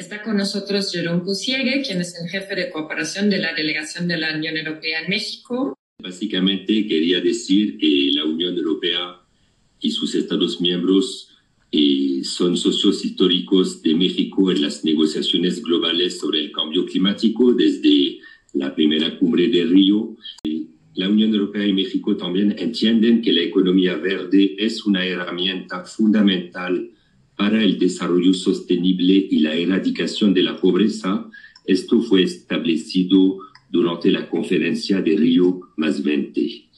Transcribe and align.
Está 0.00 0.22
con 0.22 0.38
nosotros 0.38 0.90
Jerome 0.90 1.20
Pusiegue, 1.20 1.82
quien 1.82 2.00
es 2.00 2.18
el 2.18 2.26
jefe 2.26 2.54
de 2.54 2.70
cooperación 2.70 3.28
de 3.28 3.36
la 3.36 3.52
delegación 3.52 4.08
de 4.08 4.16
la 4.16 4.34
Unión 4.34 4.56
Europea 4.56 5.02
en 5.02 5.10
México. 5.10 5.78
Básicamente 6.02 6.86
quería 6.86 7.20
decir 7.20 7.76
que 7.76 8.08
la 8.14 8.24
Unión 8.24 8.56
Europea 8.56 9.20
y 9.78 9.90
sus 9.90 10.14
Estados 10.14 10.58
miembros 10.58 11.28
eh, 11.70 12.22
son 12.24 12.56
socios 12.56 13.04
históricos 13.04 13.82
de 13.82 13.94
México 13.94 14.50
en 14.50 14.62
las 14.62 14.86
negociaciones 14.86 15.62
globales 15.62 16.18
sobre 16.18 16.40
el 16.40 16.50
cambio 16.50 16.86
climático 16.86 17.52
desde 17.52 18.20
la 18.54 18.74
primera 18.74 19.18
cumbre 19.18 19.48
de 19.48 19.64
Río. 19.64 20.16
La 20.94 21.10
Unión 21.10 21.34
Europea 21.34 21.66
y 21.66 21.74
México 21.74 22.16
también 22.16 22.56
entienden 22.58 23.20
que 23.20 23.34
la 23.34 23.42
economía 23.42 23.96
verde 23.96 24.56
es 24.58 24.86
una 24.86 25.04
herramienta 25.04 25.84
fundamental 25.84 26.90
para 27.40 27.62
el 27.62 27.78
desarrollo 27.78 28.34
sostenible 28.34 29.14
y 29.14 29.38
la 29.38 29.54
erradicación 29.54 30.34
de 30.34 30.42
la 30.42 30.60
pobreza. 30.60 31.26
Esto 31.64 32.02
fue 32.02 32.22
establecido 32.22 33.38
durante 33.70 34.10
la 34.10 34.28
conferencia 34.28 35.00
de 35.00 35.16
Río 35.16 35.58
más 35.78 36.04
20. 36.04 36.68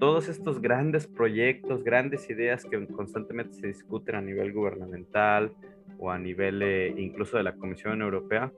Todos 0.00 0.28
estos 0.28 0.60
grandes 0.60 1.06
proyectos, 1.06 1.84
grandes 1.84 2.28
ideas 2.28 2.64
que 2.64 2.84
constantemente 2.88 3.54
se 3.54 3.68
discuten 3.68 4.16
a 4.16 4.20
nivel 4.20 4.52
gubernamental 4.52 5.52
o 5.96 6.10
a 6.10 6.18
nivel 6.18 6.60
eh, 6.60 6.92
incluso 6.98 7.36
de 7.36 7.44
la 7.44 7.54
Comisión 7.54 8.02
Europea, 8.02 8.52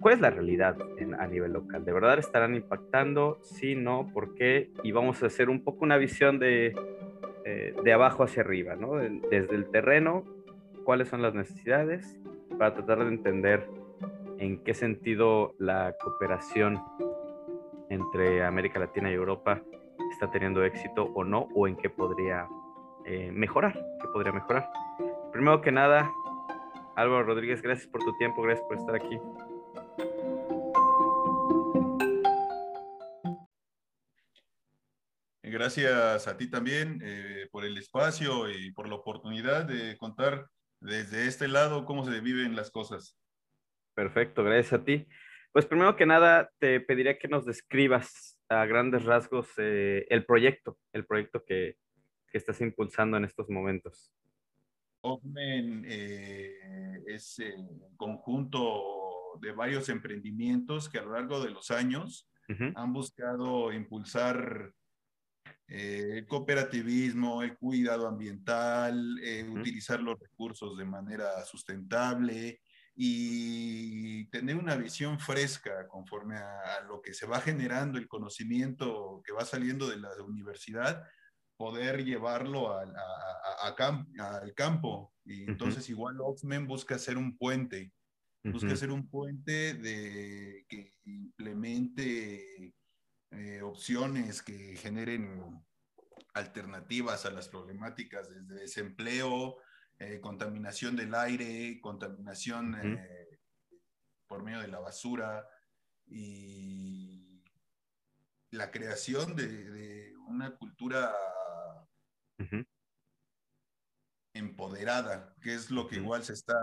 ¿cuál 0.00 0.14
es 0.14 0.20
la 0.20 0.30
realidad 0.30 0.76
a 1.18 1.26
nivel 1.26 1.52
local? 1.52 1.84
¿De 1.84 1.92
verdad 1.92 2.18
estarán 2.18 2.54
impactando? 2.54 3.38
Sí, 3.42 3.74
no, 3.74 4.10
¿por 4.12 4.34
qué? 4.34 4.70
Y 4.82 4.92
vamos 4.92 5.22
a 5.22 5.26
hacer 5.26 5.50
un 5.50 5.62
poco 5.62 5.84
una 5.84 5.96
visión 5.96 6.38
de, 6.38 6.74
eh, 7.44 7.74
de 7.82 7.92
abajo 7.92 8.22
hacia 8.22 8.42
arriba, 8.42 8.76
¿no? 8.76 8.96
Desde 8.96 9.54
el 9.54 9.70
terreno, 9.70 10.24
cuáles 10.84 11.08
son 11.08 11.22
las 11.22 11.34
necesidades 11.34 12.18
para 12.58 12.74
tratar 12.74 13.00
de 13.00 13.08
entender 13.08 13.68
en 14.38 14.62
qué 14.64 14.74
sentido 14.74 15.54
la 15.58 15.94
cooperación 16.00 16.80
entre 17.90 18.44
América 18.44 18.78
Latina 18.78 19.10
y 19.10 19.14
Europa 19.14 19.62
está 20.12 20.30
teniendo 20.30 20.64
éxito 20.64 21.10
o 21.14 21.24
no, 21.24 21.48
o 21.54 21.66
en 21.66 21.76
qué 21.76 21.90
podría 21.90 22.48
eh, 23.04 23.30
mejorar, 23.32 23.74
qué 24.00 24.08
podría 24.12 24.32
mejorar. 24.32 24.70
Primero 25.32 25.60
que 25.60 25.72
nada, 25.72 26.10
Álvaro 26.96 27.24
Rodríguez, 27.24 27.62
gracias 27.62 27.86
por 27.86 28.02
tu 28.02 28.16
tiempo, 28.16 28.42
gracias 28.42 28.66
por 28.66 28.76
estar 28.76 28.94
aquí. 28.94 29.18
Gracias 35.58 36.28
a 36.28 36.36
ti 36.36 36.48
también 36.48 37.00
eh, 37.02 37.48
por 37.50 37.64
el 37.64 37.76
espacio 37.76 38.48
y 38.48 38.70
por 38.70 38.88
la 38.88 38.94
oportunidad 38.94 39.64
de 39.64 39.96
contar 39.96 40.46
desde 40.78 41.26
este 41.26 41.48
lado 41.48 41.84
cómo 41.84 42.04
se 42.04 42.20
viven 42.20 42.54
las 42.54 42.70
cosas. 42.70 43.18
Perfecto, 43.92 44.44
gracias 44.44 44.80
a 44.80 44.84
ti. 44.84 45.08
Pues 45.50 45.66
primero 45.66 45.96
que 45.96 46.06
nada, 46.06 46.48
te 46.60 46.78
pediría 46.78 47.18
que 47.18 47.26
nos 47.26 47.44
describas 47.44 48.38
a 48.48 48.66
grandes 48.66 49.04
rasgos 49.04 49.48
eh, 49.56 50.06
el 50.10 50.24
proyecto, 50.24 50.78
el 50.92 51.04
proyecto 51.04 51.42
que, 51.44 51.76
que, 52.30 52.38
estás 52.38 52.60
impulsando 52.60 53.16
en 53.16 53.24
estos 53.24 53.50
momentos. 53.50 54.12
OFMEN 55.00 55.84
eh, 55.88 57.02
es 57.08 57.36
un 57.56 57.96
conjunto 57.96 59.40
de 59.40 59.50
varios 59.50 59.88
emprendimientos 59.88 60.88
que 60.88 60.98
a 60.98 61.02
lo 61.02 61.14
largo 61.14 61.40
de 61.40 61.50
los 61.50 61.72
años 61.72 62.30
han 62.76 62.92
buscado 62.92 63.72
impulsar 63.72 64.72
eh, 65.66 66.18
el 66.18 66.26
cooperativismo, 66.26 67.42
el 67.42 67.56
cuidado 67.56 68.06
ambiental, 68.06 69.18
eh, 69.22 69.48
utilizar 69.48 70.00
los 70.00 70.18
recursos 70.18 70.78
de 70.78 70.84
manera 70.84 71.44
sustentable 71.44 72.60
y 72.94 74.24
tener 74.30 74.56
una 74.56 74.74
visión 74.74 75.20
fresca 75.20 75.86
conforme 75.86 76.36
a, 76.36 76.80
lo 76.88 77.00
que 77.00 77.14
se 77.14 77.26
va 77.26 77.40
generando, 77.40 77.98
el 77.98 78.08
conocimiento 78.08 79.22
que 79.24 79.32
va 79.32 79.44
saliendo 79.44 79.88
de 79.88 79.98
la 79.98 80.10
universidad, 80.22 81.04
poder 81.56 82.04
llevarlo 82.04 82.76
al 82.76 82.94
campo. 84.56 85.12
Y 85.24 85.44
entonces 85.44 85.88
igual 85.90 86.20
Oxmen 86.20 86.66
busca 86.66 86.96
hacer 86.96 87.18
un 87.18 87.36
puente, 87.36 87.92
busca 88.42 88.72
hacer 88.72 88.90
un 88.90 89.08
puente 89.08 89.74
de, 89.74 90.64
que 90.68 90.94
implemente 91.04 92.74
eh, 93.30 93.60
opciones 93.62 94.42
que 94.42 94.76
generen 94.76 95.62
alternativas 96.32 97.26
a 97.26 97.30
las 97.30 97.48
problemáticas 97.48 98.28
desde 98.30 98.62
desempleo, 98.62 99.58
eh, 99.98 100.20
contaminación 100.20 100.96
del 100.96 101.14
aire, 101.14 101.78
contaminación 101.80 102.74
eh, 102.74 103.40
por 104.26 104.42
medio 104.42 104.60
de 104.60 104.68
la 104.68 104.78
basura 104.78 105.46
y 106.06 107.42
la 108.50 108.70
creación 108.70 109.36
de, 109.36 110.14
una 110.28 110.54
cultura 110.56 111.14
empoderada, 114.34 115.34
que 115.40 115.54
es 115.54 115.70
lo 115.70 115.88
que 115.88 115.96
igual 115.96 116.22
se 116.22 116.34
está 116.34 116.54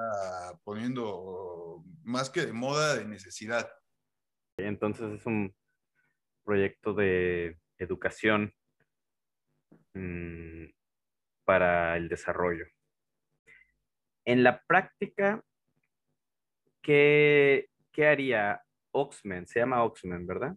poniendo 0.63 1.83
más 2.03 2.29
que 2.29 2.45
de 2.45 2.53
moda, 2.53 2.95
de 2.95 3.05
necesidad. 3.05 3.67
Entonces 4.57 5.19
es 5.19 5.25
un 5.25 5.53
proyecto 6.45 6.94
de 6.94 7.57
educación 7.78 8.53
mm, 9.94 10.66
para 11.44 11.97
el 11.97 12.07
desarrollo. 12.07 12.66
En 14.23 14.44
la 14.44 14.61
práctica, 14.66 15.44
¿qué, 16.81 17.67
haría 17.97 18.61
Oxmen? 18.91 19.47
Se 19.47 19.59
llama 19.59 19.83
Oxmen, 19.83 20.25
¿verdad? 20.25 20.56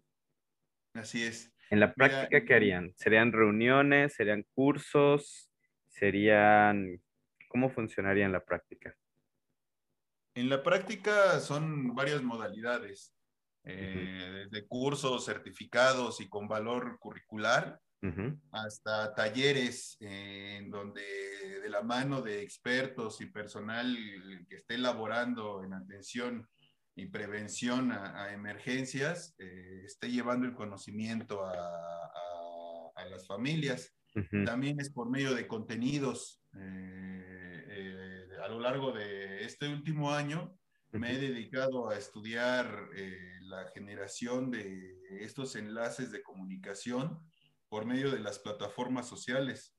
Así 0.93 1.23
es. 1.23 1.53
En 1.69 1.79
la 1.79 1.93
práctica, 1.93 2.45
¿qué 2.45 2.53
harían? 2.53 2.93
¿Serían 2.95 3.31
reuniones? 3.31 4.13
¿Serían 4.13 4.43
cursos? 4.55 5.51
¿Serían... 5.87 7.01
¿Cómo 7.47 7.69
funcionaría 7.69 8.25
en 8.25 8.31
la 8.31 8.43
práctica? 8.43 8.95
En 10.35 10.49
la 10.49 10.63
práctica 10.63 11.39
son 11.39 11.93
varias 11.95 12.21
modalidades 12.23 13.18
eh, 13.71 14.47
desde 14.49 14.67
cursos 14.67 15.25
certificados 15.25 16.21
y 16.21 16.29
con 16.29 16.47
valor 16.47 16.97
curricular, 16.99 17.79
hasta 18.53 19.13
talleres 19.13 19.97
eh, 19.99 20.59
en 20.59 20.71
donde 20.71 21.01
de 21.61 21.69
la 21.69 21.81
mano 21.83 22.21
de 22.21 22.41
expertos 22.41 23.19
y 23.19 23.25
personal 23.25 23.93
que 24.47 24.55
esté 24.55 24.75
elaborando 24.75 25.65
en 25.65 25.73
atención 25.73 26.47
y 26.95 27.07
prevención 27.07 27.91
a, 27.91 28.31
emergencias, 28.31 29.35
eh, 29.37 29.81
esté 29.85 30.09
llevando 30.09 30.45
el 30.45 30.53
conocimiento 30.53 31.45
a, 31.45 31.55
las 33.09 33.25
familias. 33.25 33.95
También 34.45 34.79
es 34.79 34.91
por 34.91 35.09
medio 35.09 35.33
de 35.33 35.47
contenidos. 35.47 36.43
a 38.43 38.47
lo 38.49 38.59
largo 38.59 38.91
de 38.91 39.45
este 39.45 39.67
último 39.67 40.11
año, 40.11 40.58
me 40.91 41.13
he 41.13 41.19
dedicado 41.19 41.89
a 41.89 41.97
estudiar 41.97 42.89
eh, 42.95 43.37
la 43.41 43.67
generación 43.67 44.49
de 44.49 44.97
estos 45.23 45.55
enlaces 45.55 46.11
de 46.11 46.23
comunicación 46.23 47.19
por 47.67 47.85
medio 47.85 48.11
de 48.11 48.19
las 48.19 48.39
plataformas 48.39 49.07
sociales. 49.07 49.75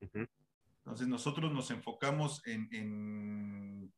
Entonces 0.00 1.08
nosotros 1.08 1.52
nos 1.52 1.70
enfocamos 1.72 2.46
en, 2.46 3.92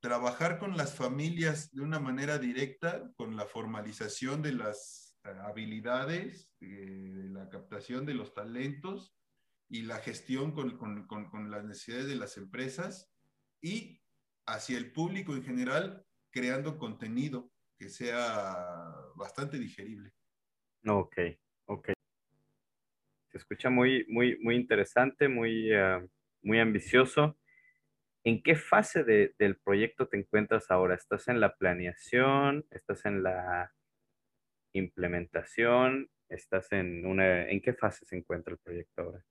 trabajar 0.00 0.58
con 0.58 0.76
las 0.76 0.94
familias 0.94 1.72
de 1.72 1.82
una 1.82 1.98
manera 1.98 2.38
directa, 2.38 3.12
con 3.16 3.36
la 3.36 3.46
formalización 3.46 4.42
de 4.42 4.52
las 4.52 5.18
eh, 5.24 5.30
habilidades, 5.44 6.50
eh, 6.60 7.26
la 7.30 7.48
captación 7.48 8.06
de 8.06 8.14
los 8.14 8.32
talentos 8.32 9.14
y 9.68 9.82
la 9.82 9.98
gestión 9.98 10.52
con, 10.52 10.78
con 11.06 11.50
las 11.50 11.64
necesidades 11.64 12.06
de 12.06 12.16
las 12.16 12.36
empresas 12.36 13.12
y 13.60 13.99
hacia 14.52 14.78
el 14.78 14.92
público 14.92 15.34
en 15.34 15.42
general, 15.42 16.04
creando 16.30 16.78
contenido 16.78 17.50
que 17.78 17.88
sea 17.88 18.94
bastante 19.16 19.58
digerible. 19.58 20.12
Ok, 20.86 21.16
ok. 21.66 21.90
Se 23.30 23.38
escucha 23.38 23.70
muy, 23.70 24.04
muy, 24.08 24.38
muy 24.40 24.56
interesante, 24.56 25.28
muy, 25.28 25.72
ah, 25.72 26.04
muy 26.42 26.58
ambicioso. 26.58 27.38
¿En 28.22 28.42
qué 28.42 28.54
fase 28.54 29.02
del 29.04 29.56
proyecto 29.64 30.08
te 30.08 30.18
encuentras 30.18 30.70
ahora? 30.70 30.94
¿Estás 30.94 31.28
en 31.28 31.40
la 31.40 31.56
planeación? 31.56 32.66
¿Estás 32.70 33.06
en 33.06 33.22
la 33.22 33.72
implementación? 34.74 36.10
¿Estás 36.28 36.70
en 36.72 37.06
una... 37.06 37.48
¿En 37.48 37.62
qué 37.62 37.72
fase 37.72 38.04
se 38.04 38.16
encuentra 38.16 38.52
el 38.52 38.58
proyecto 38.58 39.02
ahora? 39.02 39.24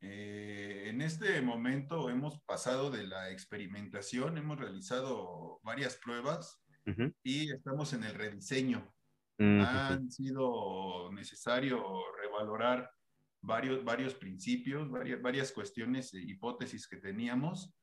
Eh, 0.00 0.73
en 0.94 1.02
este 1.02 1.42
momento 1.42 2.08
hemos 2.08 2.40
pasado 2.42 2.88
de 2.88 3.04
la 3.04 3.28
experimentación, 3.30 4.38
hemos 4.38 4.60
realizado 4.60 5.58
varias 5.64 5.96
pruebas 5.96 6.62
y 7.24 7.50
estamos 7.50 7.92
en 7.94 8.04
el 8.04 8.14
rediseño. 8.14 8.94
Han 9.40 10.08
sido 10.12 11.10
necesario 11.10 11.82
revalorar 12.22 12.88
varios, 13.42 13.84
varios 13.84 14.14
principios, 14.14 14.88
varias, 14.88 15.20
varias 15.20 15.50
cuestiones, 15.50 16.14
e 16.14 16.20
hipótesis 16.20 16.86
que 16.86 16.98
teníamos 16.98 17.74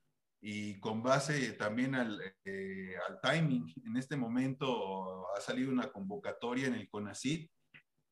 y 0.42 0.80
con 0.80 1.04
base 1.04 1.52
también 1.52 1.96
al, 1.96 2.18
eh, 2.46 2.96
al, 3.10 3.20
timing, 3.20 3.74
en 3.86 3.98
este 3.98 4.16
momento 4.16 5.28
ha 5.36 5.42
salido 5.42 5.70
una 5.70 5.92
convocatoria 5.92 6.68
en 6.68 6.76
el 6.76 6.90
CONACYT 6.90 7.52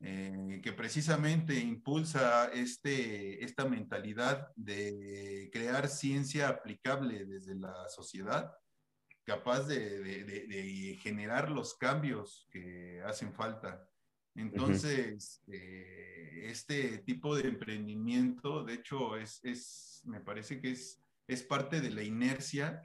eh, 0.02 0.62
que 0.64 0.74
precisamente 0.74 1.56
impulsa 1.60 2.50
este, 2.54 3.44
esta 3.44 3.66
mentalidad 3.66 4.48
de 4.56 5.50
crear 5.52 5.88
ciencia 5.88 6.48
aplicable 6.48 7.26
desde 7.26 7.56
la 7.56 7.88
sociedad, 7.90 8.52
capaz 9.26 9.64
de, 9.64 10.00
de, 10.00 10.24
de, 10.24 10.98
generar 11.02 11.52
los 11.52 11.76
cambios 11.76 12.48
que 12.52 13.02
hacen 13.06 13.34
falta. 13.34 13.88
Entonces, 14.36 15.44
eh, 15.48 16.46
este 16.46 17.00
tipo 17.00 17.36
de 17.36 17.50
emprendimiento, 17.50 18.64
de 18.64 18.76
hecho, 18.76 19.18
es, 19.18 19.40
es, 19.44 20.02
me 20.06 20.22
parece 20.22 20.62
que 20.62 20.72
es 20.72 21.04
es 21.30 21.44
parte 21.44 21.80
de 21.80 21.92
la 21.92 22.02
inercia 22.02 22.82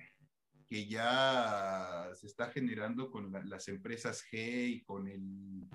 que 0.66 0.86
ya 0.86 2.10
se 2.12 2.26
está 2.26 2.50
generando 2.50 3.10
con 3.10 3.32
las 3.48 3.68
empresas 3.68 4.22
G 4.30 4.68
y 4.68 4.84
con 4.84 5.08
el, 5.08 5.66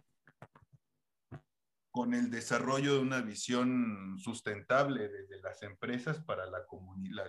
con 1.91 2.13
el 2.13 2.29
desarrollo 2.29 2.95
de 2.95 2.99
una 2.99 3.21
visión 3.21 4.17
sustentable 4.19 5.09
desde 5.09 5.41
las 5.41 5.63
empresas 5.63 6.23
para 6.23 6.45
la 6.45 6.65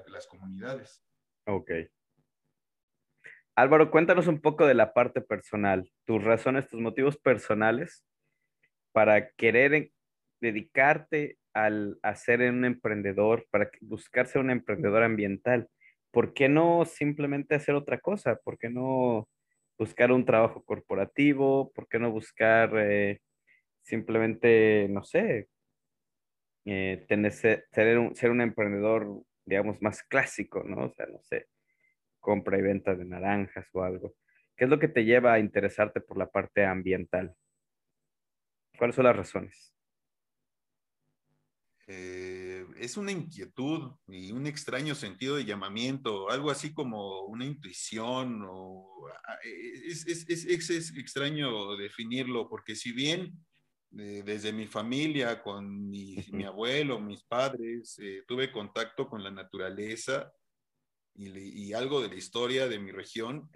las 0.09 0.27
comunidades. 0.27 1.03
Ok. 1.47 1.71
Álvaro, 3.57 3.91
cuéntanos 3.91 4.27
un 4.27 4.41
poco 4.41 4.67
de 4.67 4.75
la 4.75 4.93
parte 4.93 5.21
personal, 5.21 5.91
tus 6.05 6.23
razones, 6.23 6.69
tus 6.69 6.81
motivos 6.81 7.17
personales 7.19 8.05
para 8.93 9.31
querer 9.33 9.91
dedicarte 10.41 11.39
al 11.53 11.99
hacer 12.03 12.41
un 12.51 12.65
emprendedor, 12.65 13.47
para 13.51 13.71
buscar 13.81 14.27
ser 14.27 14.41
un 14.41 14.51
emprendedor 14.51 15.03
ambiental? 15.03 15.69
¿Por 16.11 16.33
qué 16.33 16.49
no 16.49 16.85
simplemente 16.85 17.55
hacer 17.55 17.75
otra 17.75 18.01
cosa? 18.01 18.37
¿Por 18.37 18.59
qué 18.59 18.71
no 18.71 19.29
buscar 19.79 20.13
un 20.13 20.25
trabajo 20.25 20.65
corporativo? 20.65 21.73
¿Por 21.73 21.89
qué 21.89 21.99
no 21.99 22.11
buscar 22.11 22.73
eh, 22.77 23.21
simplemente, 23.91 24.87
no 24.89 25.03
sé, 25.03 25.49
eh, 26.65 27.05
tener, 27.09 27.33
ser, 27.33 27.99
un, 27.99 28.15
ser 28.15 28.31
un 28.31 28.41
emprendedor, 28.41 29.25
digamos, 29.45 29.83
más 29.83 30.03
clásico, 30.05 30.63
¿no? 30.63 30.87
O 30.87 30.91
sea, 30.95 31.07
no 31.07 31.21
sé, 31.23 31.49
compra 32.21 32.59
y 32.59 32.63
venta 32.63 32.95
de 32.95 33.05
naranjas 33.05 33.67
o 33.73 33.83
algo. 33.83 34.15
¿Qué 34.57 34.65
es 34.65 34.71
lo 34.71 34.79
que 34.79 34.89
te 34.89 35.05
lleva 35.05 35.33
a 35.35 35.41
interesarte 35.41 36.01
por 36.01 36.17
la 36.17 36.31
parte 36.31 36.65
ambiental? 36.65 37.35
¿Cuáles 38.79 38.95
son 38.95 39.07
las 39.07 39.17
razones? 39.17 39.75
Eh, 41.89 42.65
es 42.77 42.97
una 42.97 43.11
inquietud 43.11 43.97
y 44.07 44.31
un 44.31 44.47
extraño 44.47 44.95
sentido 44.95 45.35
de 45.37 45.45
llamamiento, 45.45 46.31
algo 46.31 46.53
así 46.53 46.73
como 46.73 47.23
una 47.23 47.45
intuición, 47.45 48.45
o, 48.49 49.09
ah, 49.27 49.39
es, 49.43 50.07
es, 50.07 50.97
extraño 50.97 51.77
definirlo, 51.77 52.49
porque 52.49 52.77
si 52.77 52.93
bien 52.93 53.33
eh, 53.99 54.23
desde 54.25 54.53
mi 54.53 54.67
familia, 54.67 55.43
con 55.43 55.89
mi, 55.89 56.17
abuelo, 56.47 57.01
mis 57.01 57.23
padres, 57.25 57.99
eh, 57.99 58.23
tuve 58.27 58.53
contacto 58.53 59.09
con 59.09 59.23
la 59.23 59.31
naturaleza 59.31 60.33
y, 61.15 61.73
algo 61.73 62.01
de 62.01 62.09
la 62.09 62.15
historia 62.15 62.69
de 62.69 62.79
mi 62.79 62.93
región, 62.93 63.51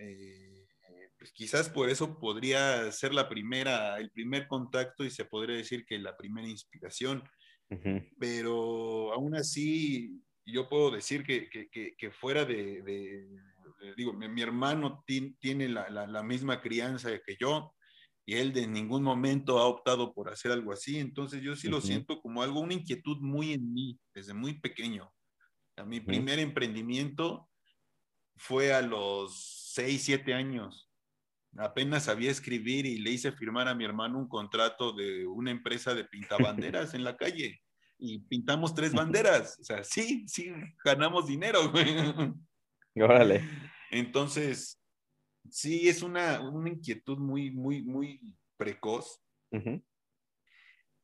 pues 1.18 1.32
quizás 1.32 1.70
por 1.70 1.88
eso 1.88 2.18
podría 2.18 2.90
ser 2.92 3.14
la 3.14 3.28
primera, 3.28 3.96
el 3.98 4.10
primer 4.10 4.46
contacto 4.46 5.04
y 5.04 5.10
se 5.10 5.24
podría 5.24 5.56
decir 5.56 5.86
que 5.86 5.98
la 5.98 6.16
primera 6.16 6.46
inspiración. 6.46 7.22
Pero 8.18 9.12
aún 9.12 9.34
así, 9.34 10.20
yo 10.44 10.68
puedo 10.68 10.90
decir 10.90 11.24
que, 11.24 11.48
que, 11.48 11.94
que 11.96 12.10
fuera 12.10 12.44
de, 12.44 12.82
digo, 13.96 14.12
mi, 14.12 14.42
hermano 14.42 15.04
tiene 15.06 15.68
la, 15.68 15.88
la, 15.88 16.22
misma 16.22 16.60
crianza 16.60 17.10
que 17.20 17.36
yo 17.38 17.74
y 18.26 18.36
él 18.36 18.52
de 18.52 18.66
ningún 18.66 19.02
momento 19.02 19.58
ha 19.58 19.66
optado 19.66 20.14
por 20.14 20.30
hacer 20.30 20.52
algo 20.52 20.72
así, 20.72 20.98
entonces 20.98 21.42
yo 21.42 21.56
sí 21.56 21.68
lo 21.68 21.80
siento 21.80 22.20
como 22.22 22.42
algo, 22.42 22.60
una 22.60 22.74
inquietud 22.74 23.18
muy 23.20 23.52
en 23.52 23.72
mí, 23.72 23.98
desde 24.14 24.32
muy 24.32 24.60
pequeño. 24.60 25.12
A 25.76 25.84
mi 25.84 26.00
primer 26.00 26.38
emprendimiento 26.38 27.48
fue 28.36 28.72
a 28.72 28.80
los 28.80 29.72
6, 29.74 30.02
7 30.02 30.34
años. 30.34 30.90
Apenas 31.56 32.04
sabía 32.04 32.30
escribir 32.30 32.86
y 32.86 32.98
le 32.98 33.10
hice 33.10 33.32
firmar 33.32 33.68
a 33.68 33.74
mi 33.74 33.84
hermano 33.84 34.18
un 34.18 34.28
contrato 34.28 34.92
de 34.92 35.26
una 35.26 35.50
empresa 35.50 35.94
de 35.94 36.04
pintabanderas 36.64 36.94
en 36.94 37.04
la 37.04 37.16
calle 37.16 37.60
y 37.98 38.20
pintamos 38.20 38.74
tres 38.74 38.92
banderas. 38.92 39.58
O 39.60 39.64
sea, 39.64 39.84
sí, 39.84 40.24
sí, 40.28 40.52
ganamos 40.84 41.26
dinero, 41.26 41.72
Órale. 42.96 43.42
Entonces, 43.90 44.80
sí, 45.50 45.88
es 45.88 46.02
una, 46.02 46.40
una 46.40 46.70
inquietud 46.70 47.18
muy, 47.18 47.50
muy, 47.50 47.82
muy 47.82 48.20
precoz. 48.56 49.20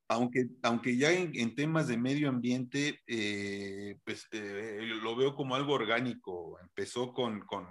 Aunque, 0.09 0.49
aunque 0.63 0.97
ya 0.97 1.13
en, 1.13 1.55
temas 1.55 1.87
de 1.87 1.97
medio 1.97 2.29
ambiente, 2.29 3.01
eh, 3.07 3.97
pues 4.05 4.27
eh, 4.33 4.81
lo 5.03 5.15
veo 5.15 5.37
como 5.37 5.55
algo 5.55 5.75
orgánico. 5.75 6.59
Empezó 6.61 7.13
con, 7.13 7.41
con 7.43 7.67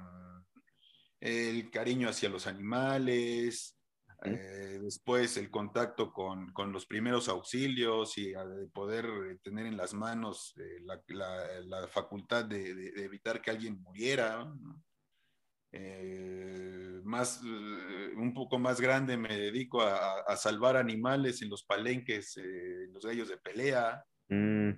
el 1.20 1.70
cariño 1.70 2.08
hacia 2.08 2.30
los 2.30 2.48
animales, 2.48 3.78
eh, 4.24 4.80
después 4.82 5.38
el 5.38 5.50
contacto 5.50 6.12
con, 6.12 6.52
con, 6.52 6.74
los 6.74 6.86
primeros 6.86 7.30
auxilios 7.30 8.18
y 8.18 8.34
poder 8.74 9.06
eh, 9.06 9.38
tener 9.42 9.66
en 9.66 9.78
las 9.78 9.94
manos 9.94 10.54
la, 10.82 11.02
la, 11.64 11.88
facultad 11.88 12.44
de, 12.44 12.74
de, 12.76 13.04
evitar 13.06 13.42
que 13.42 13.52
alguien 13.52 13.82
muriera. 13.82 14.46
Más, 17.04 17.42
un 18.16 18.34
poco 18.34 18.60
más 18.60 18.80
grande 18.82 19.18
me 19.18 19.36
dedico 19.36 19.82
a, 19.82 20.22
a 20.22 20.36
salvar 20.36 20.78
animales 20.78 21.42
en 21.42 21.50
los 21.50 21.64
palenques, 21.64 22.38
en 22.38 22.94
los 22.94 23.06
gallos 23.06 23.30
de 23.30 23.38
pelea. 23.38 24.04
Mm, 24.30 24.72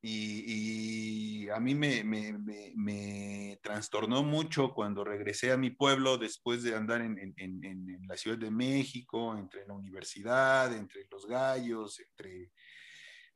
y, 0.00 1.48
a 1.48 1.58
mí 1.58 1.74
me, 1.74 2.04
me, 2.04 2.38
me, 2.76 3.58
trastornó 3.62 4.22
mucho 4.22 4.72
cuando 4.72 5.02
regresé 5.02 5.50
a 5.50 5.56
mi 5.56 5.70
pueblo 5.70 6.18
después 6.18 6.62
de 6.62 6.76
andar 6.76 7.00
en, 7.00 7.18
en, 7.18 7.64
en, 7.64 8.06
la 8.06 8.16
Ciudad 8.16 8.38
de 8.38 8.50
México, 8.50 9.36
entre 9.36 9.66
la 9.66 9.74
universidad, 9.74 10.72
entre 10.72 11.06
los 11.10 11.26
gallos, 11.26 11.98
entre 12.00 12.52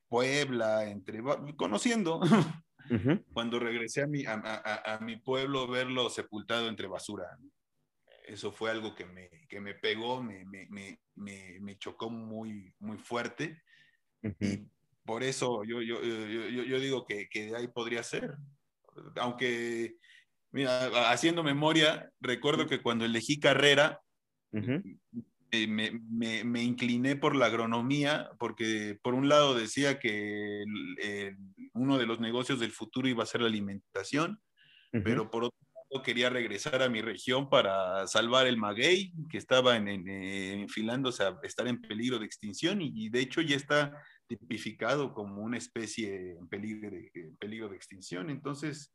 Puebla, 0.08 0.88
entre 0.88 1.20
conociendo. 1.56 2.20
Cuando 3.32 3.58
regresé 3.58 4.02
a 4.02 4.06
mi, 4.06 4.24
a, 4.24 4.34
a, 4.34 4.94
a, 4.94 4.98
mi 5.00 5.16
pueblo, 5.16 5.66
verlo 5.66 6.10
sepultado 6.10 6.68
entre 6.68 6.86
basura. 6.86 7.38
Eso 8.26 8.52
fue 8.52 8.70
algo 8.70 8.94
que 8.94 9.04
me, 9.04 9.28
que 9.48 9.60
me 9.60 9.74
pegó, 9.74 10.22
me, 10.22 10.44
me, 10.46 11.78
chocó 11.78 12.10
muy, 12.10 12.74
muy 12.78 12.98
fuerte. 12.98 13.62
Y 14.40 14.68
por 15.04 15.22
eso 15.22 15.64
yo, 15.64 15.82
yo, 15.82 16.02
yo, 16.02 16.64
yo 16.64 16.80
digo 16.80 17.04
que, 17.04 17.28
que, 17.28 17.46
de 17.46 17.56
ahí 17.56 17.68
podría 17.68 18.02
ser. 18.02 18.36
Aunque, 19.16 19.96
mira, 20.50 21.10
haciendo 21.10 21.42
memoria, 21.42 22.10
recuerdo 22.20 22.66
que 22.66 22.80
cuando 22.80 23.04
elegí 23.04 23.40
carrera, 23.40 24.00
eh, 25.52 25.66
me, 25.66 25.92
me, 26.10 26.44
me, 26.44 26.62
incliné 26.62 27.14
por 27.16 27.36
la 27.36 27.46
agronomía, 27.46 28.30
porque 28.38 28.98
por 29.02 29.14
un 29.14 29.28
lado 29.28 29.54
decía 29.54 29.98
que 29.98 30.64
uno 31.74 31.98
de 31.98 32.06
los 32.06 32.20
negocios 32.20 32.58
del 32.58 32.72
futuro 32.72 33.06
iba 33.06 33.22
a 33.22 33.26
ser 33.26 33.42
la 33.42 33.48
alimentación, 33.48 34.40
pero 34.90 35.30
por 35.30 35.44
otro 35.44 35.58
lado 35.90 36.02
quería 36.02 36.30
regresar 36.30 36.82
a 36.82 36.88
mi 36.88 37.00
región 37.02 37.48
para 37.48 38.06
salvar 38.06 38.46
el 38.46 38.56
maguey, 38.56 39.12
que 39.30 39.38
estaba 39.38 39.76
en, 39.76 39.88
en, 39.88 40.08
enfilándose 40.08 41.22
a 41.22 41.38
estar 41.42 41.66
en 41.68 41.80
peligro 41.80 42.18
de 42.18 42.26
extinción, 42.26 42.80
y, 42.80 42.90
y 42.94 43.08
de 43.10 43.20
hecho 43.20 43.40
ya 43.42 43.56
está 43.56 44.02
tipificado 44.26 45.12
como 45.12 45.42
una 45.42 45.58
especie 45.58 46.38
en 46.38 46.48
peligro 46.48 46.90
de, 46.90 47.34
peligro 47.38 47.68
de 47.68 47.76
extinción. 47.76 48.30
Entonces, 48.30 48.94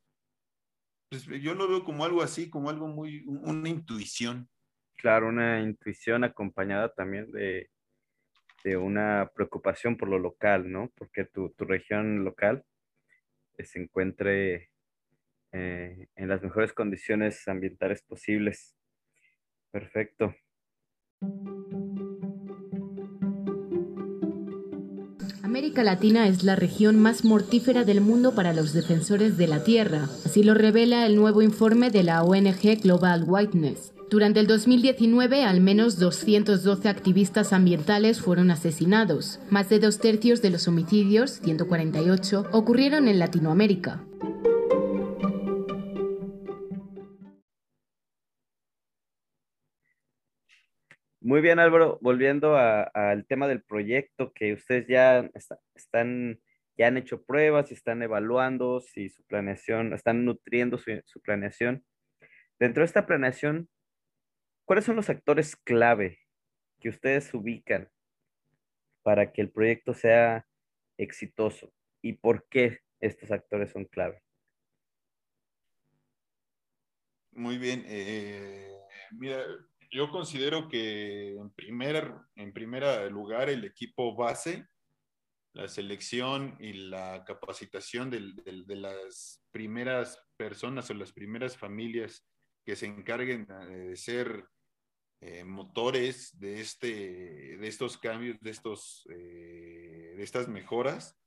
pues 1.10 1.26
yo 1.42 1.54
lo 1.54 1.68
veo 1.68 1.84
como 1.84 2.04
algo 2.04 2.22
así, 2.22 2.50
como 2.50 2.70
algo 2.70 2.88
muy, 2.88 3.24
una 3.28 3.70
intuición. 3.70 4.50
Claro, 4.98 5.30
una 5.30 5.62
intuición 5.62 6.24
acompañada 6.24 6.94
también 6.94 7.32
de, 7.32 7.70
de 8.64 8.78
una 8.78 9.32
preocupación 9.34 9.96
por 9.96 10.10
lo 10.10 10.20
local, 10.20 10.72
¿no? 10.72 10.92
Porque 10.96 11.24
tu, 11.26 11.50
tu 11.52 11.66
región 11.66 12.24
local 12.24 12.64
se 13.60 13.80
encuentre 13.80 14.70
eh, 15.52 16.08
en 16.16 16.28
las 16.28 16.42
mejores 16.42 16.74
condiciones 16.74 17.48
ambientales 17.48 18.02
posibles. 18.02 18.76
Perfecto. 19.72 20.36
América 25.44 25.84
Latina 25.84 26.28
es 26.28 26.44
la 26.44 26.56
región 26.56 27.00
más 27.00 27.24
mortífera 27.24 27.84
del 27.84 28.02
mundo 28.02 28.36
para 28.36 28.54
los 28.54 28.74
defensores 28.74 29.38
de 29.38 29.48
la 29.48 29.64
tierra, 29.64 30.04
así 30.26 30.44
lo 30.44 30.54
revela 30.54 31.06
el 31.06 31.16
nuevo 31.16 31.42
informe 31.42 31.90
de 31.90 32.04
la 32.04 32.22
ONG 32.24 32.82
Global 32.84 33.24
Whiteness. 33.26 33.97
Durante 34.10 34.40
el 34.40 34.48
2019, 34.48 35.44
al 35.44 35.60
menos 35.60 36.00
212 36.00 36.88
activistas 36.88 37.52
ambientales 37.52 38.22
fueron 38.22 38.52
asesinados. 38.52 39.42
Más 39.50 39.68
de 39.68 39.80
dos 39.80 40.00
tercios 40.00 40.42
de 40.42 40.50
los 40.50 40.70
homicidios, 40.70 41.42
148, 41.42 42.46
ocurrieron 42.54 43.10
en 43.10 43.20
Latinoamérica. 43.20 44.06
Muy 51.20 51.42
bien, 51.42 51.60
Álvaro. 51.60 52.00
Volviendo 52.00 52.56
al 52.56 53.26
tema 53.28 53.50
del 53.50 53.62
proyecto, 53.62 54.32
que 54.32 54.54
ustedes 54.54 54.88
ya 54.88 55.30
están, 55.76 56.40
ya 56.78 56.88
han 56.88 56.96
hecho 56.96 57.24
pruebas 57.24 57.72
y 57.72 57.74
están 57.74 58.02
evaluando 58.02 58.80
si 58.80 59.10
su 59.10 59.22
planeación, 59.26 59.92
están 59.92 60.24
nutriendo 60.24 60.78
su, 60.78 60.92
su 61.04 61.20
planeación. 61.20 61.84
Dentro 62.58 62.82
de 62.82 62.86
esta 62.86 63.06
planeación, 63.06 63.68
¿cuáles 64.68 64.84
son 64.84 64.98
los 64.98 65.10
actores 65.10 65.56
clave 65.56 66.20
que 66.80 66.90
ustedes 66.90 67.34
ubican 67.34 67.90
para 69.02 69.32
que 69.32 69.42
el 69.42 69.50
proyecto 69.50 69.94
sea 69.94 70.46
exitoso? 70.98 71.74
¿Y 72.02 72.14
por 72.14 72.48
qué 72.50 72.82
estos 73.00 73.32
actores 73.32 73.72
son 73.72 73.86
clave? 73.86 74.22
Muy 77.32 77.58
bien. 77.58 77.86
Eh, 77.88 78.78
mira, 79.12 79.42
yo 79.90 80.12
considero 80.12 80.68
que 80.68 81.38
en 81.38 81.50
primer, 81.52 82.14
en 82.36 82.52
primer 82.52 83.10
lugar 83.10 83.50
el 83.50 83.64
equipo 83.64 84.16
base, 84.16 84.68
la 85.54 85.70
selección 85.70 86.58
y 86.60 86.74
la 86.74 87.24
capacitación 87.26 88.10
de, 88.10 88.20
las 88.76 89.42
primeras 89.52 90.22
personas 90.36 90.90
o 90.90 90.94
las 90.94 91.14
primeras 91.14 91.56
familias 91.56 92.28
que 92.66 92.76
se 92.76 92.86
encarguen 92.86 93.48
de 93.48 93.96
ser 93.96 94.46
eh, 95.22 95.44
motores 95.44 96.38
de, 96.40 96.62
este, 96.62 97.58
de 97.58 97.68
estos 97.68 97.98
cambios, 97.98 98.40
de, 98.40 98.50
estos, 98.52 99.08
eh, 99.10 100.14
de 100.16 100.24
estas 100.24 100.48
mejoras, 100.48 101.18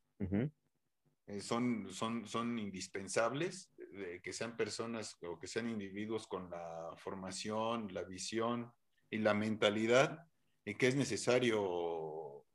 eh, 1.27 1.41
son, 1.41 1.89
son, 1.91 2.27
son 2.27 2.59
indispensables, 2.59 3.73
de 3.77 4.21
que 4.23 4.33
sean 4.33 4.57
personas 4.57 5.17
o 5.23 5.39
que 5.39 5.47
sean 5.47 5.69
individuos 5.69 6.27
con 6.27 6.51
la 6.51 6.95
formación, 6.97 7.93
la 7.93 8.05
visión 8.05 8.73
y 9.11 9.19
la 9.19 9.35
mentalidad, 9.35 10.27
y 10.65 10.75
que 10.75 10.89
es 10.89 10.95
necesario 10.95 12.47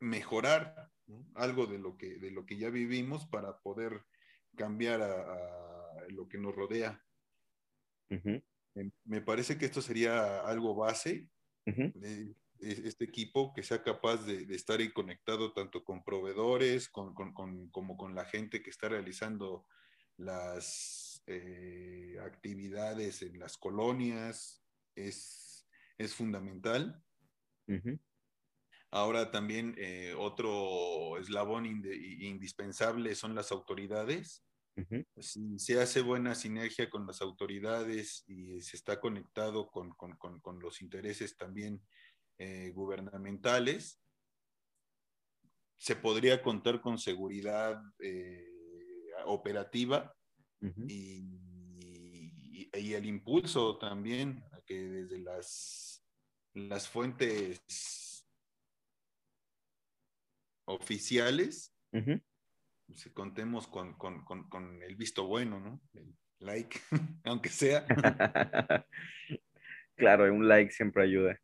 mejorar 0.00 0.90
algo 1.34 1.66
de 1.66 1.78
lo, 1.78 1.96
que, 1.96 2.16
de 2.16 2.30
lo 2.30 2.46
que 2.46 2.56
ya 2.56 2.70
vivimos 2.70 3.26
para 3.26 3.58
poder 3.58 4.04
cambiar 4.56 5.02
a, 5.02 6.06
lo 6.08 6.28
que 6.28 6.38
nos 6.38 6.54
rodea. 6.54 7.04
Me, 9.04 9.20
parece 9.20 9.56
que 9.58 9.66
esto 9.66 9.82
sería 9.82 10.40
algo 10.40 10.74
base 10.74 11.28
este 12.60 13.04
equipo 13.04 13.52
que 13.54 13.62
sea 13.62 13.82
capaz 13.82 14.24
de, 14.26 14.42
estar 14.54 14.80
ahí 14.80 14.92
conectado 14.92 15.52
tanto 15.52 15.82
con 15.84 16.04
proveedores 16.04 16.88
con, 16.88 17.14
como 17.14 17.96
con 17.96 18.14
la 18.14 18.24
gente 18.24 18.62
que 18.62 18.70
está 18.70 18.88
realizando 18.88 19.66
las 20.20 21.22
eh, 21.26 22.16
actividades 22.22 23.22
en 23.22 23.38
las 23.38 23.56
colonias, 23.56 24.62
es, 24.94 25.66
es 25.98 26.14
fundamental. 26.14 27.02
Ahora 28.90 29.30
también 29.30 29.76
eh, 29.78 30.14
otro 30.18 31.16
eslabón 31.18 31.66
indispensable 31.66 33.14
son 33.14 33.34
las 33.34 33.52
autoridades. 33.52 34.44
Si 35.18 35.58
se 35.58 35.80
hace 35.80 36.00
buena 36.00 36.34
sinergia 36.34 36.88
con 36.88 37.06
las 37.06 37.20
autoridades 37.22 38.24
y 38.26 38.60
se 38.60 38.76
está 38.76 39.00
conectado 39.00 39.68
con, 39.70 39.90
con 39.94 40.58
los 40.60 40.82
intereses 40.82 41.36
también 41.36 41.82
eh, 42.42 42.70
gubernamentales, 42.70 44.00
se 45.76 45.94
podría 45.94 46.42
contar 46.42 46.80
con 46.80 46.96
seguridad 46.96 47.82
eh, 47.98 48.48
operativa 49.26 50.16
y, 50.88 51.38
el 52.72 53.04
impulso 53.04 53.76
también 53.76 54.42
a 54.52 54.62
que 54.62 54.88
desde 54.88 55.18
las, 55.18 56.02
las 56.54 56.88
fuentes 56.88 58.26
oficiales 60.64 61.74
se 62.94 63.12
contemos 63.12 63.66
con, 63.66 63.96
el 64.82 64.96
visto 64.96 65.26
bueno, 65.26 65.60
¿no? 65.60 65.80
El 65.94 66.14
like, 66.38 66.78
aunque 67.24 67.48
sea. 67.48 67.86
claro, 69.96 70.32
un 70.32 70.48
like 70.48 70.70
siempre 70.72 71.02
ayuda. 71.04 71.38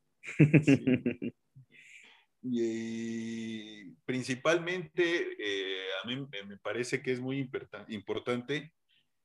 Y 2.42 3.90
principalmente, 4.04 5.02
eh, 5.38 5.88
a 6.02 6.06
mí 6.06 6.26
me 6.46 6.56
parece 6.58 7.02
que 7.02 7.12
es 7.12 7.20
muy 7.20 7.50
importante 7.88 8.72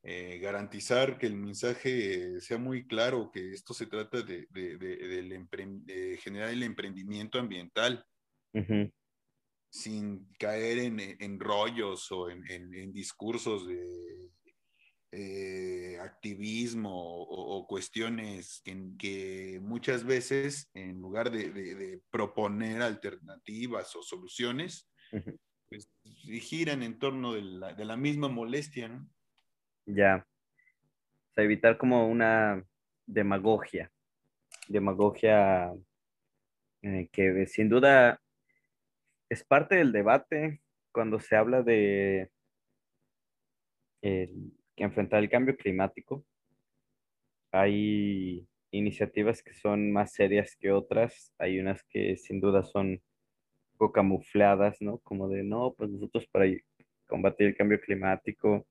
eh, 0.03 0.39
garantizar 0.39 1.19
que 1.19 1.27
el 1.27 1.35
mensaje 1.35 2.41
sea 2.41 2.57
muy 2.57 2.87
claro, 2.87 3.29
que 3.31 3.51
esto 3.51 3.75
se 3.75 3.85
trata 3.85 4.23
de, 4.23 4.47
generar 6.23 6.49
el 6.49 6.63
emprendimiento 6.63 7.37
ambiental, 7.37 8.03
sin 9.71 10.27
caer 10.37 10.77
en, 10.77 11.39
rollos 11.39 12.11
o 12.11 12.29
en 12.29 12.91
discursos 12.91 13.67
de 13.67 14.31
eh, 15.13 15.99
activismo 15.99 16.89
o, 16.93 17.67
cuestiones 17.67 18.61
en 18.63 18.97
que 18.97 19.59
muchas 19.61 20.05
veces, 20.05 20.69
en 20.73 21.01
lugar 21.01 21.29
de, 21.31 21.99
proponer 22.09 22.81
alternativas 22.81 23.93
o 23.97 24.03
soluciones, 24.03 24.89
pues, 25.67 25.89
giran 26.23 26.81
en 26.81 26.97
torno 26.97 27.33
de 27.33 27.41
la, 27.41 27.97
misma 27.97 28.29
molestia, 28.29 28.87
¿no? 28.87 29.05
Ya. 29.85 30.25
O 30.25 31.33
sea, 31.33 31.43
evitar 31.43 31.77
como 31.77 32.07
una 32.07 32.65
demagogia. 33.05 33.91
Demagogia 34.69 35.73
eh, 36.83 37.09
que 37.11 37.47
sin 37.47 37.67
duda 37.67 38.20
es 39.31 39.45
parte 39.45 39.77
del 39.77 39.93
debate 39.93 40.61
cuando 40.91 41.17
se 41.21 41.37
habla 41.37 41.63
de 41.63 42.29
el, 44.01 44.51
enfrentar 44.75 45.23
el 45.23 45.29
cambio 45.29 45.55
climático. 45.55 46.25
Hay 47.53 48.45
iniciativas 48.71 49.41
que 49.41 49.53
son 49.53 49.93
más 49.93 50.11
serias 50.11 50.57
que 50.57 50.73
otras, 50.73 51.33
hay 51.37 51.61
unas 51.61 51.81
que 51.83 52.17
sin 52.17 52.41
duda 52.41 52.61
son 52.63 53.01
poco 53.77 53.93
camufladas, 53.93 54.81
¿no? 54.81 54.99
Como 54.99 55.29
de, 55.29 55.43
no, 55.43 55.75
pues 55.77 55.89
nosotros 55.89 56.27
para 56.27 56.45
combatir 57.07 57.47
el 57.47 57.55
cambio 57.55 57.79
climático, 57.79 58.67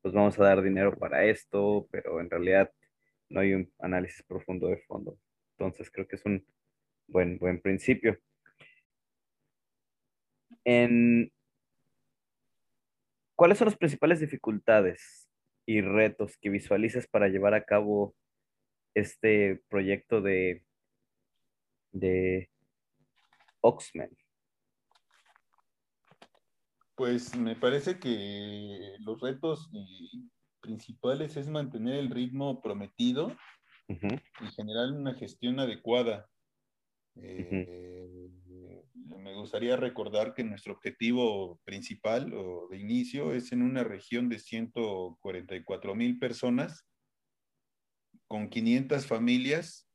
pues 0.00 0.14
vamos 0.14 0.38
a 0.38 0.44
dar 0.44 0.62
dinero 0.62 0.98
para 0.98 1.26
esto, 1.26 1.86
pero 1.90 2.18
en 2.18 2.30
realidad 2.30 2.72
no 3.28 3.40
hay 3.40 3.52
un 3.52 3.70
análisis 3.78 4.22
profundo 4.22 4.68
de 4.68 4.78
fondo. 4.78 5.18
Entonces 5.58 5.90
creo 5.90 6.08
que 6.08 6.16
es 6.16 6.24
un 6.24 6.46
buen, 7.08 7.36
buen 7.36 7.60
principio. 7.60 8.18
En, 10.64 11.32
¿Cuáles 13.34 13.58
son 13.58 13.66
las 13.66 13.76
principales 13.76 14.20
dificultades 14.20 15.28
y 15.66 15.80
retos 15.80 16.36
que 16.38 16.50
visualizas 16.50 17.06
para 17.08 17.28
llevar 17.28 17.54
a 17.54 17.64
cabo 17.64 18.14
este 18.94 19.62
proyecto 19.68 20.20
de, 20.20 20.64
de 21.90 22.50
Oxman? 23.60 24.10
Pues 26.94 27.36
me 27.36 27.56
parece 27.56 27.98
que 27.98 28.96
los 29.00 29.20
retos 29.20 29.70
principales 30.60 31.36
es 31.36 31.48
mantener 31.48 31.96
el 31.96 32.10
ritmo 32.10 32.60
prometido 32.60 33.36
y 33.88 34.46
generar 34.54 34.92
una 34.92 35.14
gestión 35.14 35.58
adecuada. 35.58 36.28
Eh, 37.16 38.21
gustaría 39.42 39.76
recordar 39.76 40.34
que 40.34 40.44
nuestro 40.44 40.72
objetivo 40.72 41.60
principal 41.64 42.32
o 42.32 42.68
de 42.70 42.78
inicio 42.78 43.32
es 43.34 43.52
en 43.52 43.62
una 43.62 43.84
región 43.84 44.28
de 44.28 44.38
144 44.38 45.94
mil 45.94 46.18
personas, 46.18 46.86
con 48.28 48.48
500 48.48 49.06
familias, 49.06 49.88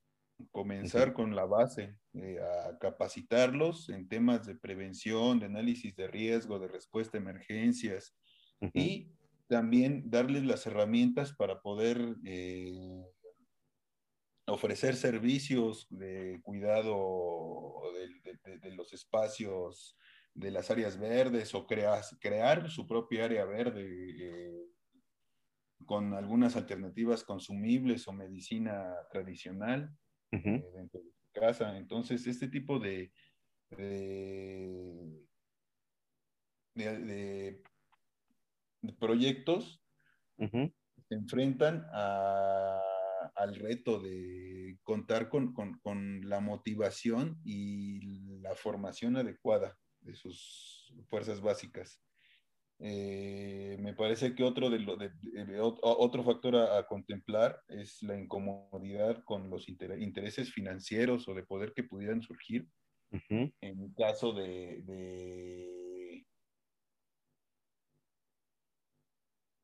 comenzar 0.52 1.14
con 1.14 1.36
la 1.36 1.46
base, 1.46 1.96
eh, 2.14 2.38
a 2.40 2.78
capacitarlos 2.78 3.90
en 3.90 4.08
temas 4.08 4.46
de 4.46 4.56
prevención, 4.56 5.40
de 5.40 5.48
análisis 5.48 5.96
de 5.96 6.08
riesgo, 6.08 6.60
de 6.60 6.68
respuesta 6.68 7.18
a 7.18 7.22
emergencias 7.22 8.16
y 8.74 9.12
también 9.48 10.10
darles 10.10 10.44
las 10.46 10.68
herramientas 10.68 11.34
para 11.34 11.62
poder 11.62 12.18
eh, 12.26 13.04
ofrecer 14.48 14.96
servicios 14.96 15.88
de 15.90 16.40
cuidado 16.44 17.82
de, 18.62 18.72
los 18.76 18.94
espacios 18.94 19.98
de 20.34 20.52
las 20.52 20.72
áreas 20.72 20.98
verdes 20.98 21.54
o 21.54 21.66
crear, 21.66 22.02
crear 22.20 22.70
su 22.70 22.88
propia 22.88 23.26
área 23.26 23.46
verde. 23.46 23.86
Eh, 24.20 24.68
con 25.88 26.14
algunas 26.14 26.56
alternativas 26.56 27.24
consumibles 27.24 28.08
o 28.08 28.14
medicina 28.14 28.94
tradicional 29.10 29.90
eh, 30.32 30.40
dentro 30.74 31.02
de 31.02 31.12
su 31.12 31.32
casa. 31.32 31.78
Entonces, 31.78 32.28
este 32.28 32.48
tipo 32.50 32.78
de, 32.78 33.12
de, 36.76 37.64
proyectos 39.00 39.82
se 40.38 41.16
enfrentan 41.16 41.86
al 43.38 43.56
reto 43.56 44.00
de 44.00 44.78
contar 44.84 45.30
con, 45.30 45.54
la 46.24 46.40
motivación 46.40 47.40
y 47.44 48.40
la 48.40 48.56
formación 48.56 49.18
adecuada 49.18 49.78
de 50.02 50.16
sus 50.16 50.94
fuerzas 51.10 51.42
básicas. 51.42 52.02
Eh, 52.80 53.78
me 53.80 53.94
parece 53.94 54.36
que 54.36 54.44
otro, 54.44 54.70
de, 54.70 55.60
otro 55.60 56.24
factor 56.24 56.56
a, 56.56 56.86
contemplar 56.86 57.60
es 57.68 58.04
la 58.04 58.20
incomodidad 58.20 59.24
con 59.24 59.50
los 59.50 59.68
intereses 59.68 60.54
financieros 60.54 61.28
o 61.28 61.34
de 61.34 61.44
poder 61.44 61.74
que 61.74 61.84
pudieran 61.84 62.22
surgir 62.22 62.68
en 63.62 63.94
caso 63.94 64.34
de, 64.34 64.84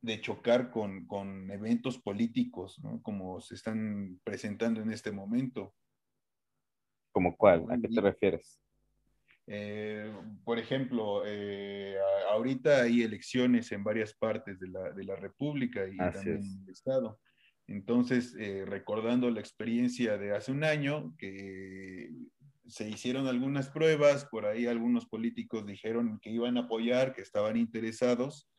de, 0.04 0.22
chocar 0.22 0.70
con, 0.70 1.08
con, 1.08 1.50
eventos 1.50 1.98
políticos, 1.98 2.80
como 3.02 3.42
se 3.42 3.56
están 3.56 4.20
presentando 4.24 4.82
en 4.82 4.92
este 4.92 5.12
momento. 5.12 5.74
¿Como 7.12 7.36
cuál? 7.36 7.66
¿A 7.72 7.78
qué 7.78 7.88
te 7.88 8.02
refieres? 8.02 8.60
Eh, 9.48 10.12
por 10.46 10.58
ejemplo, 10.58 11.24
eh, 11.26 11.96
ahorita 12.32 12.84
hay 12.84 13.02
elecciones 13.02 13.72
en 13.72 13.84
varias 13.84 14.14
partes 14.14 14.60
de 14.60 14.70
la, 14.70 14.92
de 14.92 15.04
la 15.04 15.16
República 15.16 15.86
y 15.88 15.98
también 15.98 16.38
en 16.38 16.64
el 16.64 16.70
Estado. 16.70 17.20
Entonces, 17.68 18.36
eh, 18.38 18.66
recordando 18.66 19.30
la 19.30 19.40
experiencia 19.40 20.18
de 20.18 20.36
hace 20.36 20.52
un 20.52 20.64
año, 20.64 21.16
que 21.18 22.10
se 22.68 22.90
hicieron 22.90 23.28
algunas 23.28 23.70
pruebas, 23.70 24.26
por 24.26 24.46
ahí 24.46 24.66
algunos 24.66 25.06
políticos 25.06 25.66
dijeron 25.66 26.20
que 26.22 26.30
iban 26.30 26.58
a 26.58 26.62
apoyar, 26.62 27.14
que 27.14 27.22
estaban 27.22 27.58
interesados, 27.58 28.50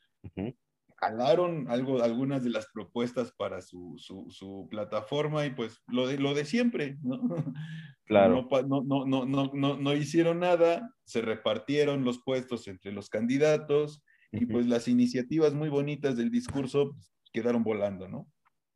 jalaron 1.05 1.67
algo, 1.69 2.03
algunas 2.03 2.43
de 2.43 2.51
las 2.51 2.67
propuestas 2.73 3.33
para 3.33 3.61
su, 3.61 3.95
su, 3.99 4.27
su, 4.31 4.67
plataforma 4.71 5.45
y 5.47 5.51
pues 5.51 5.83
lo 5.87 6.07
de, 6.07 6.19
lo 6.19 6.35
de 6.35 6.45
siempre, 6.45 6.99
¿no? 7.03 7.21
Claro. 8.07 8.47
No, 8.69 8.83
no, 8.83 9.07
no, 9.07 9.25
no, 9.25 9.51
no, 9.55 9.79
no 9.79 9.95
hicieron 9.95 10.41
nada, 10.41 10.95
se 11.05 11.23
repartieron 11.23 12.05
los 12.05 12.23
puestos 12.23 12.69
entre 12.69 12.93
los 12.93 13.09
candidatos 13.09 14.05
y 14.31 14.45
pues 14.45 14.67
las 14.67 14.89
iniciativas 14.89 15.55
muy 15.55 15.71
bonitas 15.71 16.15
del 16.15 16.31
discurso 16.31 16.91
pues, 16.93 17.15
quedaron 17.33 17.65
volando, 17.65 18.07
¿no? 18.07 18.29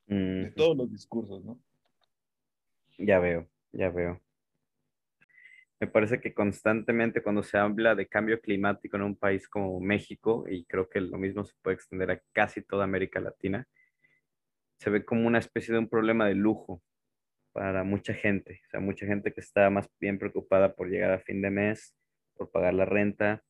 De 0.07 0.51
todos 0.57 0.79
los 0.79 0.91
discursos, 0.91 1.45
¿no? 1.45 1.61
Ya 2.97 3.19
veo, 3.19 3.47
ya 3.73 3.91
veo. 3.91 4.19
Me 5.81 5.87
parece 5.87 6.21
que 6.21 6.35
constantemente 6.35 7.23
cuando 7.23 7.43
se 7.43 7.57
habla 7.59 7.95
de 7.95 8.09
cambio 8.09 8.41
climático 8.41 8.97
en 8.97 9.03
un 9.05 9.17
país 9.17 9.49
como 9.49 9.81
México, 9.81 10.45
y 10.49 10.65
creo 10.65 10.89
que 10.89 11.01
lo 11.01 11.19
mismo 11.19 11.45
se 11.45 11.55
puede 11.63 11.77
extender 11.77 12.11
a 12.11 12.21
casi 12.33 12.63
toda 12.63 12.85
América 12.85 13.21
Latina, 13.21 13.67
se 14.79 14.91
ve 14.91 15.05
como 15.05 15.27
una 15.27 15.39
especie 15.39 15.73
de 15.73 15.81
un 15.81 15.89
problema 15.89 16.27
de 16.27 16.35
lujo 16.35 16.83
para 17.53 17.85
mucha 17.85 18.15
gente. 18.15 18.61
O 18.67 18.71
sea, 18.71 18.81
mucha 18.81 19.07
gente 19.07 19.33
que 19.33 19.41
está 19.41 19.71
más 19.71 19.89
bien 20.01 20.19
preocupada 20.19 20.75
por 20.75 20.89
llegar 20.89 21.13
a 21.13 21.21
fin 21.21 21.43
de 21.43 21.51
mes, 21.51 21.95
por 22.37 22.51
pagar 22.51 22.75
la 22.75 22.85
renta, 22.85 23.43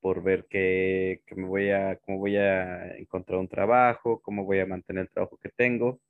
por 0.00 0.22
ver 0.22 0.46
que, 0.50 1.22
me 1.36 1.46
voy 1.46 1.70
a, 1.70 1.96
cómo 1.96 2.18
voy 2.18 2.36
a 2.36 2.96
encontrar 2.98 3.38
un 3.38 3.48
trabajo, 3.48 4.20
cómo 4.22 4.44
voy 4.44 4.60
a 4.60 4.66
mantener 4.66 5.04
el 5.04 5.10
trabajo 5.10 5.38
que 5.38 5.50
tengo. 5.50 6.00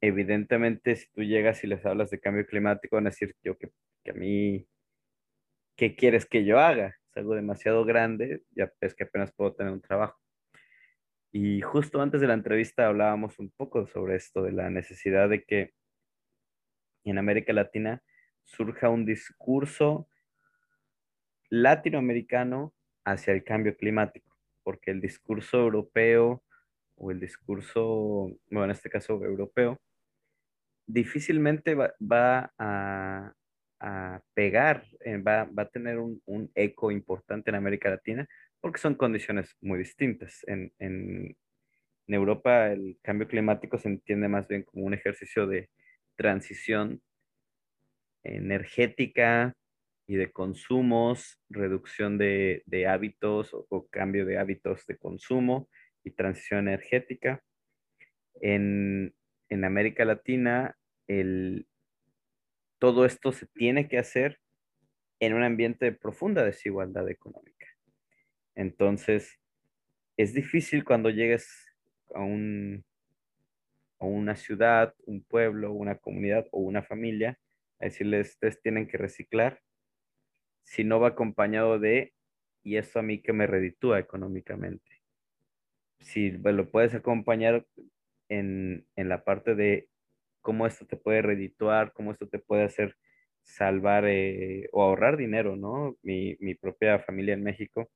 Evidentemente, 0.00 0.96
si 0.96 1.10
tú 1.12 1.22
llegas 1.22 1.64
y 1.64 1.66
les 1.66 1.84
hablas 1.86 2.10
de 2.10 2.20
cambio 2.20 2.46
climático, 2.46 2.96
van 2.96 3.06
a 3.06 3.10
decir 3.10 3.34
yo 3.42 3.56
que, 3.56 3.70
que 4.04 4.10
a 4.10 4.14
mí, 4.14 4.68
¿qué 5.76 5.96
quieres 5.96 6.26
que 6.26 6.44
yo 6.44 6.58
haga? 6.58 6.96
Es 7.10 7.16
algo 7.16 7.34
demasiado 7.34 7.84
grande, 7.84 8.42
ya 8.50 8.72
es 8.80 8.94
que 8.94 9.04
apenas 9.04 9.32
puedo 9.32 9.54
tener 9.54 9.72
un 9.72 9.80
trabajo. 9.80 10.20
Y 11.32 11.60
justo 11.60 12.00
antes 12.00 12.20
de 12.20 12.26
la 12.26 12.34
entrevista 12.34 12.86
hablábamos 12.86 13.38
un 13.38 13.50
poco 13.50 13.86
sobre 13.86 14.16
esto, 14.16 14.42
de 14.42 14.52
la 14.52 14.70
necesidad 14.70 15.28
de 15.28 15.44
que 15.44 15.74
en 17.04 17.18
América 17.18 17.52
Latina 17.52 18.02
surja 18.44 18.88
un 18.88 19.04
discurso 19.04 20.08
latinoamericano 21.48 22.74
hacia 23.04 23.32
el 23.32 23.44
cambio 23.44 23.76
climático, 23.76 24.36
porque 24.62 24.90
el 24.90 25.00
discurso 25.00 25.58
europeo 25.58 26.42
o 26.96 27.10
el 27.10 27.20
discurso, 27.20 28.30
bueno, 28.50 28.64
en 28.64 28.70
este 28.70 28.90
caso 28.90 29.22
europeo, 29.22 29.78
difícilmente 30.86 31.74
va, 31.74 32.52
a, 32.58 33.32
pegar, 34.34 34.84
eh, 35.00 35.18
va, 35.18 35.48
a 35.56 35.68
tener 35.68 35.98
un, 35.98 36.50
eco 36.54 36.90
importante 36.90 37.50
en 37.50 37.56
América 37.56 37.90
Latina, 37.90 38.26
porque 38.60 38.78
son 38.78 38.94
condiciones 38.94 39.54
muy 39.60 39.78
distintas. 39.78 40.42
En, 40.46 40.72
en 40.78 41.36
Europa 42.06 42.72
el 42.72 42.98
cambio 43.02 43.28
climático 43.28 43.78
se 43.78 43.88
entiende 43.88 44.28
más 44.28 44.46
bien 44.48 44.62
como 44.62 44.86
un 44.86 44.94
ejercicio 44.94 45.46
de 45.46 45.68
transición 46.16 47.00
energética 48.22 49.54
y 50.06 50.16
de 50.16 50.30
consumos, 50.30 51.40
reducción 51.48 52.16
de, 52.18 52.62
hábitos 52.88 53.50
o, 53.52 53.88
cambio 53.88 54.24
de 54.24 54.38
hábitos 54.38 54.86
de 54.86 54.96
consumo 54.96 55.68
y 56.04 56.12
transición 56.12 56.68
energética. 56.68 57.42
En, 58.40 59.14
América 59.50 60.04
Latina, 60.04 60.76
el, 61.06 61.66
todo 62.78 63.04
esto 63.04 63.32
se 63.32 63.46
tiene 63.46 63.88
que 63.88 63.98
hacer 63.98 64.40
en 65.20 65.34
un 65.34 65.42
ambiente 65.42 65.86
de 65.86 65.92
profunda 65.92 66.44
desigualdad 66.44 67.08
económica. 67.08 67.66
Entonces, 68.54 69.38
es 70.16 70.34
difícil 70.34 70.84
cuando 70.84 71.10
llegues 71.10 71.66
a, 72.14 72.20
un, 72.20 72.84
a 73.98 74.06
una 74.06 74.36
ciudad, 74.36 74.94
un 75.04 75.22
pueblo, 75.22 75.72
una 75.72 75.96
comunidad 75.96 76.46
o 76.50 76.60
una 76.60 76.82
familia, 76.82 77.38
a 77.78 77.84
decirles, 77.86 78.30
ustedes 78.30 78.60
tienen 78.60 78.88
que 78.88 78.96
reciclar 78.96 79.60
si 80.64 80.84
no 80.84 80.98
va 80.98 81.08
acompañado 81.08 81.78
de, 81.78 82.12
y 82.62 82.76
eso 82.76 82.98
a 82.98 83.02
mí 83.02 83.22
que 83.22 83.32
me 83.32 83.46
reditúa 83.46 83.98
económicamente. 83.98 85.02
Si 86.00 86.30
lo 86.30 86.70
puedes 86.70 86.94
acompañar 86.94 87.66
en, 88.28 88.86
la 88.96 89.24
parte 89.24 89.54
de 89.54 89.88
cómo 90.42 90.66
esto 90.66 90.86
te 90.86 90.96
puede 90.96 91.22
redituar, 91.22 91.92
cómo 91.92 92.12
esto 92.12 92.28
te 92.28 92.38
puede 92.38 92.64
hacer 92.64 92.96
salvar 93.42 94.04
eh, 94.06 94.68
o 94.72 94.82
ahorrar 94.82 95.16
dinero, 95.16 95.56
¿no? 95.56 95.96
Mi, 96.02 96.36
propia 96.54 96.98
familia 96.98 97.34
en 97.34 97.42
México, 97.44 97.90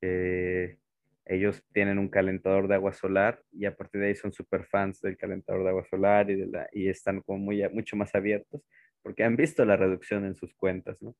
eh, 0.00 0.78
ellos 1.26 1.62
tienen 1.72 1.98
un 1.98 2.08
calentador 2.08 2.66
de 2.66 2.74
agua 2.74 2.92
solar 2.92 3.42
y 3.52 3.66
a 3.66 3.76
partir 3.76 4.00
de 4.00 4.08
ahí 4.08 4.14
son 4.14 4.32
super 4.32 4.64
fans 4.66 5.00
del 5.00 5.16
calentador 5.16 5.62
de 5.62 5.68
agua 5.68 5.84
solar 5.88 6.30
y, 6.30 6.36
de 6.36 6.46
la, 6.46 6.68
y 6.72 6.88
están 6.88 7.20
como 7.20 7.38
muy, 7.38 7.68
mucho 7.70 7.96
más 7.96 8.14
abiertos 8.14 8.62
porque 9.02 9.24
han 9.24 9.36
visto 9.36 9.64
la 9.64 9.76
reducción 9.76 10.24
en 10.24 10.34
sus 10.34 10.54
cuentas, 10.54 11.00
¿no? 11.00 11.16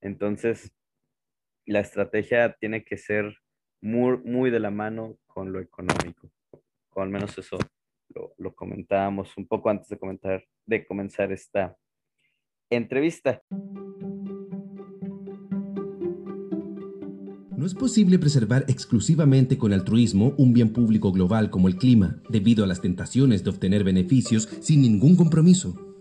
Entonces, 0.00 0.72
la 1.66 1.80
estrategia 1.80 2.56
tiene 2.58 2.84
que 2.84 2.96
ser 2.96 3.36
muy, 3.80 4.18
muy 4.18 4.50
de 4.50 4.60
la 4.60 4.70
mano 4.70 5.18
con 5.26 5.52
lo 5.52 5.60
económico. 5.60 6.30
Al 7.00 7.08
menos 7.08 7.36
eso 7.38 7.58
lo, 8.14 8.34
lo 8.38 8.54
comentábamos 8.54 9.36
un 9.36 9.46
poco 9.46 9.70
antes 9.70 9.88
de, 9.88 9.98
comentar, 9.98 10.44
de 10.66 10.86
comenzar 10.86 11.32
esta 11.32 11.76
entrevista. 12.70 13.42
No 17.56 17.66
es 17.66 17.74
posible 17.74 18.18
preservar 18.18 18.64
exclusivamente 18.66 19.56
con 19.56 19.72
altruismo 19.72 20.34
un 20.36 20.52
bien 20.52 20.72
público 20.72 21.12
global 21.12 21.48
como 21.48 21.68
el 21.68 21.76
clima, 21.76 22.20
debido 22.28 22.64
a 22.64 22.66
las 22.66 22.80
tentaciones 22.80 23.44
de 23.44 23.50
obtener 23.50 23.84
beneficios 23.84 24.48
sin 24.60 24.82
ningún 24.82 25.14
compromiso. 25.14 25.91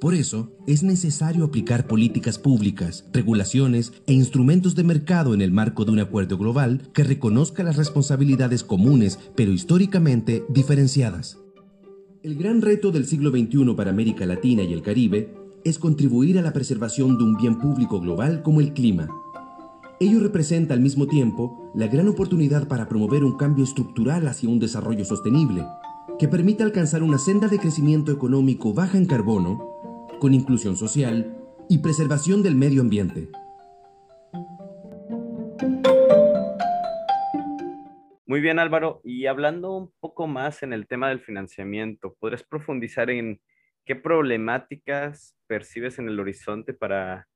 Por 0.00 0.14
eso, 0.14 0.50
es 0.66 0.82
necesario 0.82 1.44
aplicar 1.44 1.86
políticas 1.86 2.38
públicas, 2.38 3.04
regulaciones 3.12 3.92
e 4.06 4.14
instrumentos 4.14 4.74
de 4.74 4.82
mercado 4.82 5.34
en 5.34 5.42
el 5.42 5.52
marco 5.52 5.84
de 5.84 5.92
un 5.92 5.98
acuerdo 5.98 6.38
global 6.38 6.88
que 6.94 7.04
reconozca 7.04 7.62
las 7.62 7.76
responsabilidades 7.76 8.64
comunes, 8.64 9.18
pero 9.36 9.52
históricamente 9.52 10.42
diferenciadas. 10.48 11.38
El 12.22 12.34
gran 12.36 12.62
reto 12.62 12.92
del 12.92 13.04
siglo 13.04 13.30
XXI 13.30 13.74
para 13.76 13.90
América 13.90 14.24
Latina 14.24 14.62
y 14.62 14.72
el 14.72 14.80
Caribe 14.80 15.34
es 15.64 15.78
contribuir 15.78 16.38
a 16.38 16.42
la 16.42 16.54
preservación 16.54 17.18
de 17.18 17.24
un 17.24 17.36
bien 17.36 17.58
público 17.58 18.00
global 18.00 18.42
como 18.42 18.60
el 18.60 18.72
clima. 18.72 19.06
Ello 20.00 20.20
representa 20.20 20.72
al 20.72 20.80
mismo 20.80 21.08
tiempo 21.08 21.70
la 21.74 21.88
gran 21.88 22.08
oportunidad 22.08 22.68
para 22.68 22.88
promover 22.88 23.22
un 23.22 23.36
cambio 23.36 23.64
estructural 23.64 24.26
hacia 24.28 24.48
un 24.48 24.60
desarrollo 24.60 25.04
sostenible, 25.04 25.66
que 26.18 26.26
permita 26.26 26.64
alcanzar 26.64 27.02
una 27.02 27.18
senda 27.18 27.48
de 27.48 27.58
crecimiento 27.58 28.10
económico 28.12 28.72
baja 28.72 28.96
en 28.96 29.04
carbono 29.04 29.70
con 30.20 30.34
inclusión 30.34 30.76
social 30.76 31.34
y 31.68 31.78
preservación 31.78 32.42
del 32.42 32.54
medio 32.54 32.82
ambiente. 32.82 33.28
Muy 38.26 38.40
bien, 38.40 38.60
Álvaro. 38.60 39.00
Y 39.02 39.26
hablando 39.26 39.72
un 39.72 39.92
poco 39.98 40.28
más 40.28 40.62
en 40.62 40.72
el 40.72 40.86
tema 40.86 41.08
del 41.08 41.20
financiamiento, 41.20 42.14
¿podrías 42.20 42.44
profundizar 42.44 43.10
en 43.10 43.40
qué 43.84 43.96
problemáticas 43.96 45.36
percibes 45.48 45.98
en 45.98 46.08
el 46.08 46.20
horizonte 46.20 46.74
para, 46.74 47.26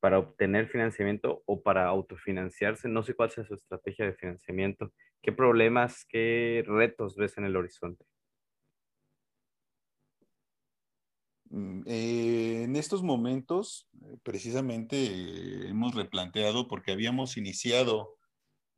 para 0.00 0.18
obtener 0.18 0.68
financiamiento 0.68 1.42
o 1.44 1.62
para 1.62 1.86
autofinanciarse? 1.86 2.88
No 2.88 3.02
sé 3.02 3.14
cuál 3.14 3.30
sea 3.30 3.44
su 3.44 3.54
estrategia 3.54 4.06
de 4.06 4.14
financiamiento. 4.14 4.92
¿Qué 5.22 5.32
problemas, 5.32 6.06
qué 6.08 6.64
retos 6.66 7.16
ves 7.16 7.36
en 7.36 7.44
el 7.44 7.56
horizonte? 7.56 8.06
Mm, 11.37 11.37
eh, 11.50 12.62
en 12.64 12.76
estos 12.76 13.02
momentos, 13.02 13.88
eh, 14.02 14.18
precisamente, 14.22 14.96
eh, 15.06 15.68
hemos 15.68 15.94
replanteado 15.94 16.68
porque 16.68 16.92
habíamos 16.92 17.36
iniciado 17.36 18.16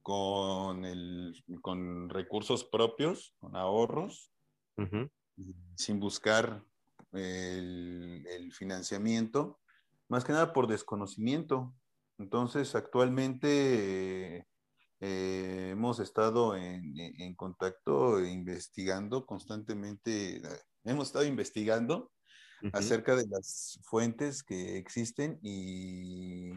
con, 0.02 0.84
el, 0.84 1.34
con 1.62 2.08
recursos 2.08 2.64
propios, 2.64 3.34
con 3.38 3.56
ahorros, 3.56 4.32
sin 5.74 6.00
buscar 6.00 6.64
el, 7.12 8.24
el, 8.26 8.52
financiamiento, 8.52 9.60
más 10.08 10.24
que 10.24 10.32
nada 10.32 10.54
por 10.54 10.68
desconocimiento. 10.68 11.74
Entonces, 12.18 12.74
actualmente 12.74 14.46
hemos 15.00 16.00
estado 16.00 16.56
en, 16.56 16.94
en 16.98 17.34
contacto, 17.34 18.24
investigando 18.24 19.26
constantemente, 19.26 20.40
hemos 20.84 21.08
estado 21.08 21.26
investigando 21.26 22.10
acerca 22.72 23.16
de 23.16 23.26
las 23.26 23.78
fuentes 23.82 24.42
que 24.42 24.76
existen 24.76 25.38
y 25.42 26.50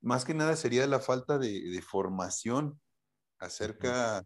más 0.00 0.24
que 0.24 0.34
nada 0.34 0.56
sería 0.56 0.86
la 0.86 1.00
falta 1.00 1.38
de, 1.38 1.82
formación 1.82 2.80
acerca 3.38 4.24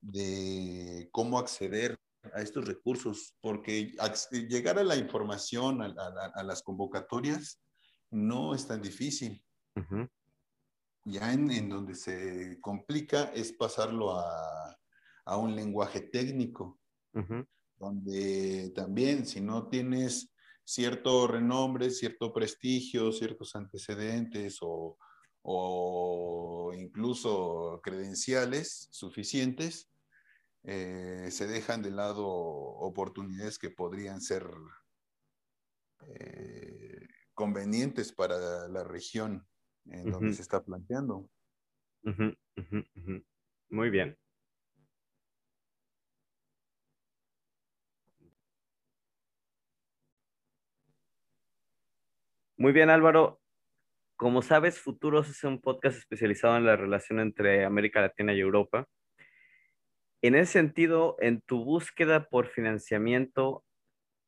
de 0.00 1.08
cómo 1.12 1.38
acceder 1.38 1.98
a 2.34 2.42
estos 2.42 2.66
recursos, 2.66 3.34
porque 3.40 3.92
llegar 4.48 4.78
a 4.78 4.84
la 4.84 4.96
información, 4.96 5.82
a, 5.82 6.42
las 6.42 6.62
convocatorias, 6.62 7.60
no 8.10 8.54
es 8.54 8.66
tan 8.66 8.82
difícil. 8.82 9.44
Ya 11.04 11.32
en, 11.32 11.68
donde 11.68 11.94
se 11.94 12.60
complica 12.60 13.24
es 13.34 13.52
pasarlo 13.52 14.18
a, 14.18 14.76
un 15.36 15.54
lenguaje 15.54 16.00
técnico 16.00 16.80
donde 17.78 18.70
también 18.74 19.26
si 19.26 19.40
no 19.40 19.68
tienes 19.68 20.32
cierto 20.64 21.26
renombre, 21.26 21.90
cierto 21.90 22.32
prestigio, 22.32 23.12
ciertos 23.12 23.56
antecedentes 23.56 24.58
o, 24.60 24.98
incluso 26.76 27.80
credenciales 27.82 28.88
suficientes, 28.90 29.88
eh, 30.64 31.28
se 31.30 31.46
dejan 31.46 31.80
de 31.82 31.90
lado 31.90 32.26
oportunidades 32.26 33.58
que 33.58 33.70
podrían 33.70 34.20
ser 34.20 34.46
eh, 36.06 37.06
convenientes 37.32 38.12
para 38.12 38.68
la 38.68 38.84
región 38.84 39.46
en 39.86 40.10
donde 40.10 40.34
se 40.34 40.42
está 40.42 40.62
planteando. 40.62 41.30
Muy 43.70 43.90
bien. 43.90 44.18
Muy 52.60 52.72
bien, 52.72 52.90
Álvaro. 52.90 53.40
Como 54.16 54.42
sabes, 54.42 54.80
Futuros 54.80 55.28
es 55.30 55.44
un 55.44 55.60
podcast 55.60 55.96
especializado 55.96 56.56
en 56.56 56.66
la 56.66 56.74
relación 56.74 57.20
entre 57.20 57.64
América 57.64 58.00
Latina 58.00 58.34
y 58.34 58.40
Europa. 58.40 58.84
En 60.22 60.34
ese 60.34 60.54
sentido, 60.54 61.16
en 61.20 61.40
tu 61.40 61.64
búsqueda 61.64 62.28
por 62.28 62.48
financiamiento, 62.48 63.64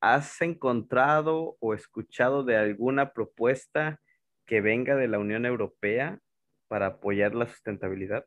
¿has 0.00 0.40
encontrado 0.42 1.56
o 1.58 1.74
escuchado 1.74 2.44
de 2.44 2.56
alguna 2.56 3.12
propuesta 3.12 4.00
que 4.46 4.60
venga 4.60 4.94
de 4.94 5.08
la 5.08 5.18
Unión 5.18 5.44
Europea 5.44 6.20
para 6.68 6.86
apoyar 6.86 7.34
la 7.34 7.48
sustentabilidad? 7.48 8.26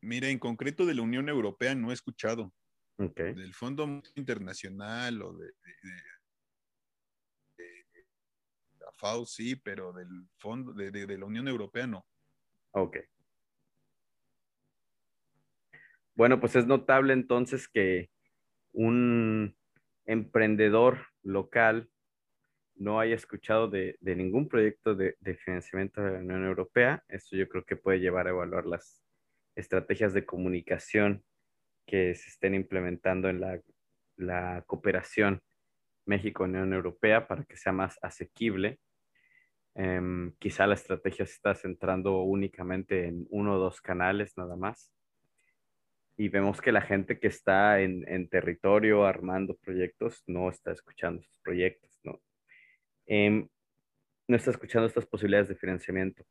Mira, 0.00 0.28
en 0.28 0.38
concreto 0.38 0.86
de 0.86 0.94
la 0.94 1.02
Unión 1.02 1.28
Europea 1.28 1.74
no 1.74 1.90
he 1.90 1.94
escuchado. 1.94 2.52
Del 3.00 3.54
Fondo 3.54 4.02
Internacional 4.16 5.22
o 5.22 5.32
de, 5.32 5.50
la 8.78 8.92
FAO 8.92 9.24
sí, 9.24 9.56
pero 9.56 9.94
del 9.94 10.26
fondo 10.36 10.74
de, 10.74 11.16
la 11.16 11.24
Unión 11.24 11.48
Europea 11.48 11.86
no. 11.86 12.06
Ok. 12.72 12.98
Bueno, 16.14 16.40
pues 16.40 16.56
es 16.56 16.66
notable 16.66 17.14
entonces 17.14 17.68
que 17.68 18.10
un 18.72 19.56
emprendedor 20.04 21.06
local 21.22 21.88
no 22.74 23.00
haya 23.00 23.14
escuchado 23.14 23.68
de, 23.68 23.96
ningún 24.02 24.46
proyecto 24.46 24.94
de, 24.94 25.16
de, 25.20 25.36
financiamiento 25.36 26.02
de 26.02 26.12
la 26.12 26.18
Unión 26.18 26.44
Europea. 26.44 27.02
Esto 27.08 27.34
yo 27.34 27.48
creo 27.48 27.64
que 27.64 27.76
puede 27.76 28.00
llevar 28.00 28.26
a 28.26 28.30
evaluar 28.30 28.66
las 28.66 29.02
estrategias 29.54 30.12
de 30.12 30.26
comunicación 30.26 31.24
que 31.86 32.14
se 32.14 32.28
estén 32.28 32.54
implementando 32.54 33.28
en 33.28 33.40
la, 33.40 34.62
cooperación 34.66 35.40
México-Unión 36.04 36.72
Europea 36.74 37.26
para 37.26 37.44
que 37.44 37.56
sea 37.56 37.72
más 37.72 37.98
asequible. 38.02 38.78
Em, 39.74 40.32
quizá 40.38 40.66
la 40.66 40.74
estrategia 40.74 41.24
se 41.24 41.32
está 41.32 41.54
centrando 41.54 42.22
únicamente 42.22 43.06
en 43.06 43.26
uno 43.30 43.54
o 43.54 43.58
dos 43.58 43.80
canales 43.80 44.36
nada 44.36 44.56
más. 44.56 44.92
Y 46.16 46.28
vemos 46.28 46.60
que 46.60 46.70
la 46.72 46.82
gente 46.82 47.18
que 47.18 47.28
está 47.28 47.80
en, 47.80 48.28
territorio 48.28 49.06
armando 49.06 49.56
proyectos 49.56 50.22
no 50.26 50.50
está 50.50 50.72
escuchando 50.72 51.22
estos 51.22 51.38
proyectos, 51.38 51.98
¿no? 52.04 52.20
Em, 53.06 53.48
no 54.28 54.36
está 54.36 54.50
escuchando 54.50 54.86
estas 54.86 55.06
posibilidades 55.06 55.48
de 55.48 55.56
financiamiento. 55.56 56.24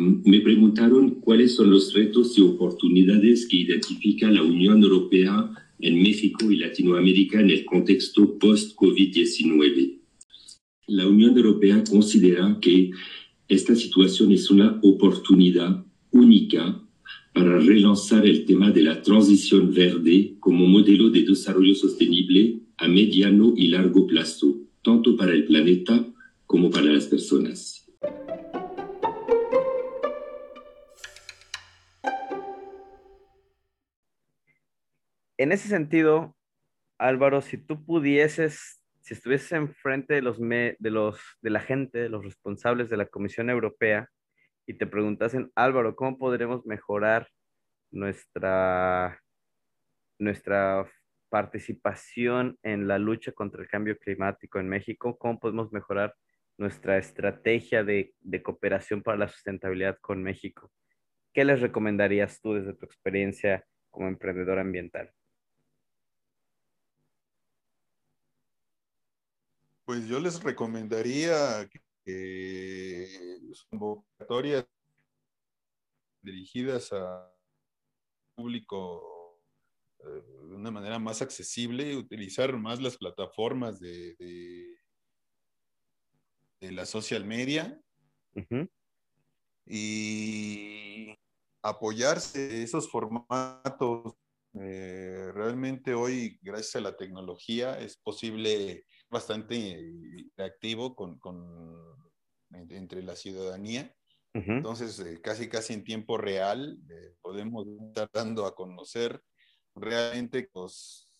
Me 0.00 0.40
preguntaron 0.40 1.20
cuáles 1.20 1.54
son 1.54 1.70
los 1.70 1.92
retos 1.92 2.36
y 2.38 2.40
oportunidades 2.40 3.46
que 3.46 3.58
identifica 3.58 4.30
la 4.30 4.42
Unión 4.42 4.82
Europea 4.82 5.50
en 5.78 6.02
México 6.02 6.50
y 6.50 6.56
Latinoamérica 6.56 7.40
en 7.40 7.50
el 7.50 7.64
contexto 7.64 8.38
post-COVID-19. 8.38 9.98
La 10.86 11.06
Unión 11.06 11.36
Europea 11.36 11.84
considera 11.88 12.58
que 12.60 12.90
esta 13.48 13.74
situación 13.74 14.32
es 14.32 14.50
una 14.50 14.78
oportunidad 14.82 15.84
única 16.10 16.82
para 17.34 17.58
relanzar 17.58 18.26
el 18.26 18.44
tema 18.44 18.70
de 18.70 18.82
la 18.82 19.02
transición 19.02 19.72
verde 19.72 20.36
como 20.40 20.66
modelo 20.66 21.10
de 21.10 21.22
desarrollo 21.22 21.74
sostenible 21.74 22.60
a 22.78 22.88
mediano 22.88 23.54
y 23.56 23.68
largo 23.68 24.06
plazo, 24.06 24.58
tanto 24.82 25.16
para 25.16 25.32
el 25.32 25.44
planeta 25.44 26.06
como 26.46 26.70
para 26.70 26.92
las 26.92 27.06
personas. 27.06 27.79
En 35.40 35.52
ese 35.52 35.68
sentido, 35.68 36.36
Álvaro, 36.98 37.40
si 37.40 37.56
tú 37.56 37.82
pudieses, 37.86 38.84
si 39.00 39.14
estuvieses 39.14 39.52
enfrente 39.52 40.12
de 40.12 40.20
los, 40.20 40.38
de 40.38 40.90
los 40.90 41.18
de 41.40 41.48
la 41.48 41.60
gente, 41.60 41.98
de 41.98 42.10
los 42.10 42.22
responsables 42.22 42.90
de 42.90 42.98
la 42.98 43.06
Comisión 43.06 43.48
Europea, 43.48 44.10
y 44.66 44.74
te 44.74 44.86
preguntasen, 44.86 45.50
Álvaro, 45.54 45.96
¿cómo 45.96 46.18
podremos 46.18 46.66
mejorar 46.66 47.26
nuestra, 47.90 49.18
nuestra 50.18 50.86
participación 51.30 52.58
en 52.62 52.86
la 52.86 52.98
lucha 52.98 53.32
contra 53.32 53.62
el 53.62 53.68
cambio 53.68 53.96
climático 53.96 54.60
en 54.60 54.68
México? 54.68 55.16
¿Cómo 55.16 55.40
podemos 55.40 55.72
mejorar 55.72 56.14
nuestra 56.58 56.98
estrategia 56.98 57.82
de, 57.82 58.12
de 58.20 58.42
cooperación 58.42 59.02
para 59.02 59.16
la 59.16 59.28
sustentabilidad 59.28 59.96
con 60.02 60.22
México? 60.22 60.70
¿Qué 61.32 61.46
les 61.46 61.62
recomendarías 61.62 62.42
tú 62.42 62.52
desde 62.52 62.74
tu 62.74 62.84
experiencia 62.84 63.64
como 63.88 64.06
emprendedor 64.06 64.58
ambiental? 64.58 65.10
Pues 69.90 70.06
yo 70.06 70.20
les 70.20 70.40
recomendaría 70.40 71.68
que 72.04 73.08
convocatorias 73.70 74.64
dirigidas 76.22 76.92
a 76.92 77.28
público 78.36 79.42
eh, 79.98 80.22
de 80.48 80.54
una 80.54 80.70
manera 80.70 81.00
más 81.00 81.22
accesible, 81.22 81.96
utilizar 81.96 82.56
más 82.56 82.80
las 82.80 82.96
plataformas 82.98 83.80
de, 83.80 84.14
de, 86.60 86.70
la 86.70 86.86
social 86.86 87.24
media 87.24 87.82
y 89.66 91.18
apoyarse 91.62 92.62
esos 92.62 92.88
formatos. 92.88 94.14
Eh, 94.54 95.32
realmente 95.34 95.94
hoy, 95.94 96.38
gracias 96.42 96.76
a 96.76 96.80
la 96.80 96.96
tecnología, 96.96 97.80
es 97.80 97.96
posible 97.96 98.84
bastante 99.10 99.78
activo 100.38 100.94
con, 100.94 101.18
con 101.18 102.00
entre 102.52 103.02
la 103.02 103.16
ciudadanía. 103.16 103.94
Entonces, 104.32 104.98
eh, 105.00 105.20
casi 105.20 105.48
casi 105.48 105.72
en 105.72 105.82
tiempo 105.82 106.16
real 106.16 106.78
eh, 106.88 107.14
podemos 107.20 107.66
estar 107.88 108.08
dando 108.12 108.46
a 108.46 108.54
conocer 108.54 109.20
realmente 109.74 110.48
pues, 110.52 111.10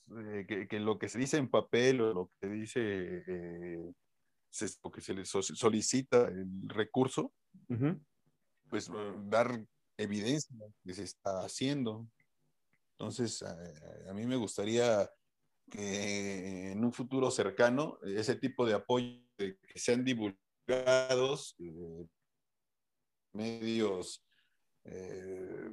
que, 0.46 0.68
lo 0.78 0.96
que 0.98 1.08
se 1.08 1.18
dice 1.18 1.36
en 1.36 1.50
papel 1.50 2.00
o 2.00 2.14
lo 2.14 2.30
que 2.40 2.48
dice, 2.48 3.24
se, 4.48 4.68
lo 4.84 4.90
que 4.92 5.00
se 5.00 5.14
le 5.14 5.24
solicita 5.24 6.28
el 6.28 6.46
recurso, 6.68 7.32
pues 8.68 8.88
dar 9.24 9.60
evidencia 9.96 10.56
que 10.84 10.94
se 10.94 11.02
está 11.02 11.40
haciendo. 11.40 12.06
Entonces, 12.98 13.42
a, 13.42 14.12
mí 14.14 14.26
me 14.26 14.36
gustaría 14.36 15.10
que 15.70 16.72
en 16.72 16.84
un 16.84 16.92
futuro 16.92 17.30
cercano 17.30 17.98
ese 18.02 18.34
tipo 18.36 18.66
de 18.66 18.74
apoyo 18.74 19.20
que 19.36 19.56
sean 19.76 20.04
divulgados, 20.04 21.56
eh, 21.58 22.06
medios 23.32 24.22
eh, 24.84 25.70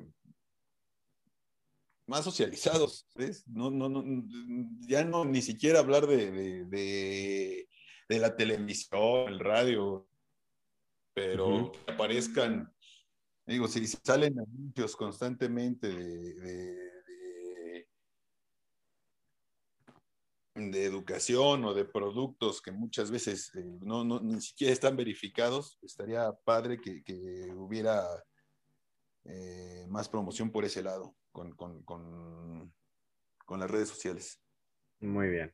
más 2.08 2.24
socializados, 2.24 3.06
No, 3.48 3.70
no, 3.70 3.90
no, 3.90 4.04
ya 4.88 5.04
no 5.04 5.26
ni 5.26 5.42
siquiera 5.42 5.80
hablar 5.80 6.08
de, 6.08 6.66
de, 6.66 8.20
la 8.20 8.36
televisión, 8.36 9.28
el 9.28 9.40
radio, 9.40 10.08
pero 11.14 11.72
que 11.74 11.92
aparezcan, 11.92 12.74
digo, 13.46 13.68
si 13.68 13.86
salen 13.88 14.40
anuncios 14.40 14.96
constantemente 14.96 15.90
de 15.90 16.87
de 20.58 20.86
educación 20.86 21.64
o 21.66 21.74
de 21.74 21.86
productos 21.86 22.62
que 22.62 22.72
muchas 22.72 23.12
veces 23.12 23.54
eh, 23.56 23.64
no, 23.82 24.04
ni 24.20 24.42
siquiera 24.42 24.74
están 24.74 24.98
verificados, 24.98 25.78
estaría 25.84 26.32
padre 26.44 26.82
que, 26.82 27.04
que 27.04 27.52
hubiera 27.56 28.04
eh, 29.26 29.86
más 29.88 30.10
promoción 30.10 30.52
por 30.52 30.66
ese 30.66 30.82
lado 30.82 31.16
con, 31.32 31.52
con, 31.56 31.84
con, 31.84 32.74
con, 33.46 33.60
las 33.60 33.70
redes 33.70 33.90
sociales. 33.90 34.42
Muy 35.00 35.30
bien. 35.30 35.54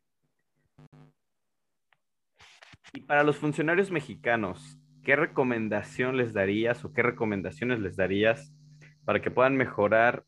Y 2.94 3.02
para 3.02 3.24
los 3.24 3.38
funcionarios 3.38 3.92
mexicanos, 3.92 4.80
¿qué 5.04 5.18
recomendación 5.18 6.16
les 6.16 6.32
darías 6.34 6.86
o 6.86 6.94
qué 6.94 7.04
recomendaciones 7.04 7.80
les 7.80 7.98
darías 7.98 8.54
para 9.04 9.22
que 9.22 9.32
puedan 9.32 9.58
mejorar 9.58 10.26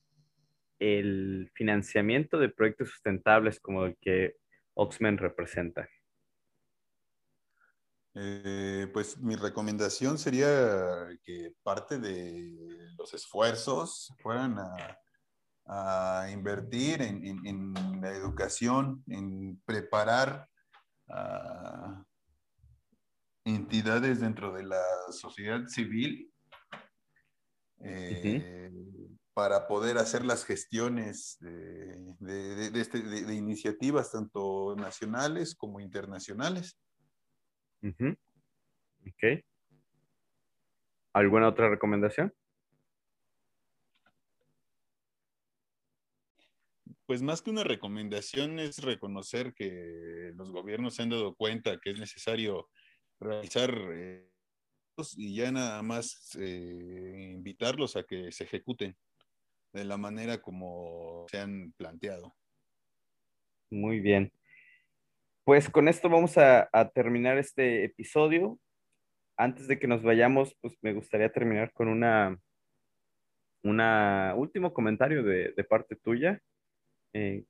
el 0.80 1.50
financiamiento 1.54 2.38
de 2.38 2.50
proyectos 2.50 2.90
sustentables 2.90 3.62
como 3.62 3.86
el 3.86 3.96
que 4.02 4.36
Oxmen 4.76 5.18
representa? 5.18 5.88
Eh, 8.14 8.88
pues 8.94 9.18
mi 9.18 9.36
recomendación 9.36 10.18
sería 10.18 11.10
que 11.24 11.54
parte 11.64 12.00
de 12.00 12.94
los 12.98 13.14
esfuerzos 13.14 14.14
fueran 14.22 14.58
a, 14.58 16.30
invertir 16.32 17.02
en, 17.02 17.74
la 18.00 18.12
educación, 18.12 19.04
en 19.08 19.60
preparar 19.66 20.48
a 21.10 22.06
entidades 23.44 24.22
dentro 24.22 24.54
de 24.54 24.64
la 24.64 24.84
sociedad 25.12 25.66
civil 25.68 26.32
eh, 27.80 28.72
para 29.36 29.68
poder 29.68 29.98
hacer 29.98 30.24
las 30.24 30.46
gestiones 30.46 31.38
de, 31.42 32.72
este, 32.74 33.00
iniciativas 33.34 34.14
tanto 34.14 34.78
nacionales 34.78 35.56
como 35.56 35.82
internacionales. 35.82 36.80
Ok. 37.84 39.44
¿Alguna 41.12 41.50
otra 41.50 41.70
recomendación? 41.70 42.34
Pues 47.06 47.22
más 47.22 47.42
que 47.42 47.50
una 47.50 47.66
recomendación 47.66 48.58
es 48.60 48.78
reconocer 48.78 49.54
que 49.54 50.32
los 50.36 50.50
gobiernos 50.50 50.96
se 50.96 51.04
han 51.04 51.10
dado 51.10 51.36
cuenta 51.36 51.78
que 51.84 51.92
es 51.92 52.00
necesario 52.00 52.70
realizar 53.20 53.78
eh, 53.92 54.30
y 55.18 55.36
ya 55.36 55.52
nada 55.52 55.84
más 55.84 56.38
eh, 56.40 57.32
invitarlos 57.34 57.98
a 57.98 58.04
que 58.04 58.32
se 58.32 58.46
ejecuten 58.46 58.96
de 59.76 59.84
la 59.84 59.98
manera 59.98 60.42
como 60.42 61.26
se 61.30 61.38
han 61.38 61.74
planteado. 61.74 62.34
Muy 63.70 64.00
bien. 64.00 64.32
Pues 65.44 65.70
con 65.70 65.90
esto 65.90 66.10
vamos 66.10 66.38
a, 66.38 66.70
terminar 66.94 67.38
este 67.38 67.84
episodio. 67.84 68.58
Antes 69.36 69.68
de 69.68 69.78
que 69.78 69.88
nos 69.88 70.02
vayamos, 70.02 70.56
pues 70.62 70.78
me 70.82 70.94
gustaría 70.94 71.30
terminar 71.32 71.74
con 71.74 71.90
una, 71.90 72.40
una 73.64 74.34
último 74.38 74.74
comentario 74.74 75.24
de, 75.24 75.52
parte 75.70 75.98
tuya. 75.98 76.42
Eh, 77.12 77.44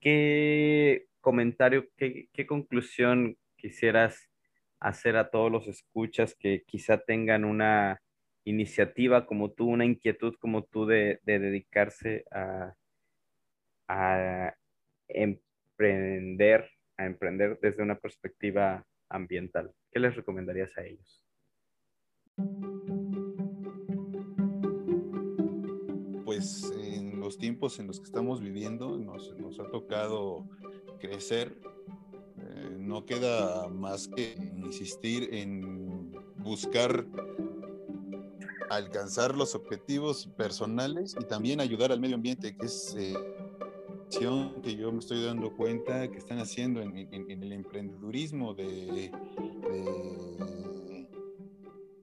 ¿Qué 0.00 1.06
comentario, 1.20 1.86
qué, 1.98 2.28
qué 2.32 2.46
conclusión 2.46 3.36
quisieras 3.56 4.30
hacer 4.80 5.16
a 5.16 5.30
todos 5.30 5.52
los 5.52 5.68
escuchas 5.68 6.34
que 6.34 6.64
quizá 6.66 6.96
tengan 6.98 7.44
una 7.44 8.00
iniciativa 8.44 9.26
como 9.26 9.50
tú, 9.50 9.68
una 9.68 9.84
inquietud 9.84 10.34
como 10.40 10.64
tú 10.64 10.86
de, 10.86 11.20
dedicarse 11.24 12.24
a, 12.30 12.74
emprender, 15.08 16.70
a 16.96 17.06
emprender 17.06 17.58
desde 17.60 17.82
una 17.82 17.98
perspectiva 17.98 18.86
ambiental? 19.08 19.72
¿Qué 19.90 20.00
les 20.00 20.16
recomendarías 20.16 20.76
a 20.76 20.84
ellos? 20.84 21.24
Pues 26.24 26.72
en 26.82 27.20
los 27.20 27.36
tiempos 27.36 27.78
en 27.78 27.88
los 27.88 28.00
que 28.00 28.06
estamos 28.06 28.40
viviendo 28.40 28.98
nos, 28.98 29.60
ha 29.60 29.70
tocado 29.70 30.48
crecer. 30.98 31.58
Eh, 32.38 32.76
no 32.78 33.04
queda 33.04 33.68
más 33.68 34.08
que 34.08 34.34
insistir 34.56 35.28
en 35.34 36.10
buscar 36.38 37.04
alcanzar 38.76 39.36
los 39.36 39.54
objetivos 39.54 40.26
personales 40.36 41.14
y 41.20 41.24
también 41.24 41.60
ayudar 41.60 41.92
al 41.92 42.00
medio 42.00 42.16
ambiente, 42.16 42.56
que 42.56 42.66
es 42.66 42.94
eh, 42.98 43.14
que 44.62 44.76
yo 44.76 44.92
me 44.92 44.98
estoy 44.98 45.24
dando 45.24 45.54
cuenta 45.56 46.08
que 46.08 46.18
están 46.18 46.38
haciendo 46.38 46.80
en, 46.80 46.96
el 47.12 47.52
emprendedurismo 47.52 48.54
de, 48.54 49.10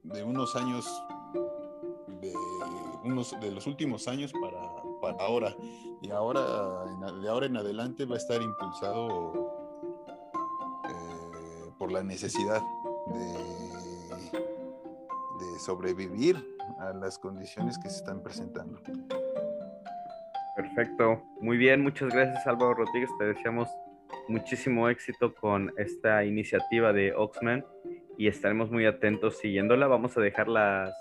de, 0.04 0.24
unos 0.24 0.56
años, 0.56 0.86
de, 2.22 2.34
unos, 3.04 3.40
de 3.40 3.52
los 3.52 3.68
últimos 3.68 4.08
años 4.08 4.34
para, 4.34 4.60
para 5.02 5.24
ahora. 5.24 5.56
Y 6.02 6.12
ahora, 6.12 6.86
de 7.22 7.30
ahora 7.30 7.46
en 7.46 7.58
adelante 7.58 8.06
va 8.06 8.16
a 8.16 8.18
estar 8.18 8.42
impulsado 8.42 9.34
eh, 10.90 11.72
por 11.78 11.92
la 11.92 12.04
necesidad 12.04 12.62
de, 13.08 13.34
de 15.40 15.60
sobrevivir 15.60 16.59
a 16.80 16.94
las 16.94 17.18
condiciones 17.18 17.78
que 17.78 17.90
se 17.90 17.98
están 17.98 18.22
presentando. 18.22 18.82
Perfecto, 20.56 21.24
muy 21.42 21.58
bien, 21.58 21.82
muchas 21.82 22.14
gracias 22.14 22.46
Álvaro 22.46 22.74
Rodríguez, 22.74 23.10
te 23.18 23.26
deseamos 23.26 23.70
muchísimo 24.28 24.90
éxito 24.90 25.34
con 25.34 25.74
esta 25.78 26.24
iniciativa 26.26 26.94
de 26.94 27.14
Oxman 27.14 27.66
y 28.18 28.28
estaremos 28.28 28.70
muy 28.70 28.86
atentos 28.86 29.38
siguiéndola. 29.38 29.88
Vamos 29.88 30.18
a 30.18 30.22
dejar 30.22 30.48
las, 30.48 30.94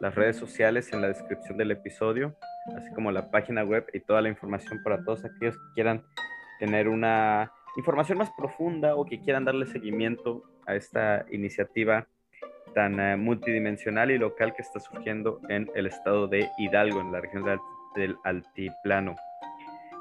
las 0.00 0.14
redes 0.14 0.36
sociales 0.36 0.92
en 0.92 1.00
la 1.00 1.08
descripción 1.08 1.56
del 1.56 1.70
episodio, 1.70 2.36
así 2.76 2.92
como 2.94 3.10
la 3.10 3.30
página 3.30 3.64
web 3.64 3.86
y 3.92 4.00
toda 4.00 4.20
la 4.20 4.28
información 4.28 4.82
para 4.82 5.02
todos 5.02 5.24
aquellos 5.24 5.56
que 5.56 5.72
quieran 5.74 6.04
tener 6.58 6.88
una 6.88 7.52
información 7.76 8.18
más 8.18 8.30
profunda 8.36 8.94
o 8.94 9.04
que 9.04 9.20
quieran 9.20 9.44
darle 9.44 9.66
seguimiento 9.66 10.44
a 10.66 10.74
esta 10.74 11.26
iniciativa 11.30 12.06
tan 12.76 13.00
eh, 13.00 13.16
multidimensional 13.16 14.10
y 14.10 14.18
local 14.18 14.54
que 14.54 14.60
está 14.60 14.78
surgiendo 14.80 15.40
en 15.48 15.66
el 15.74 15.86
estado 15.86 16.28
de 16.28 16.50
Hidalgo, 16.58 17.00
en 17.00 17.10
la 17.10 17.22
región 17.22 17.42
del 17.94 18.16
Altiplano. 18.22 19.16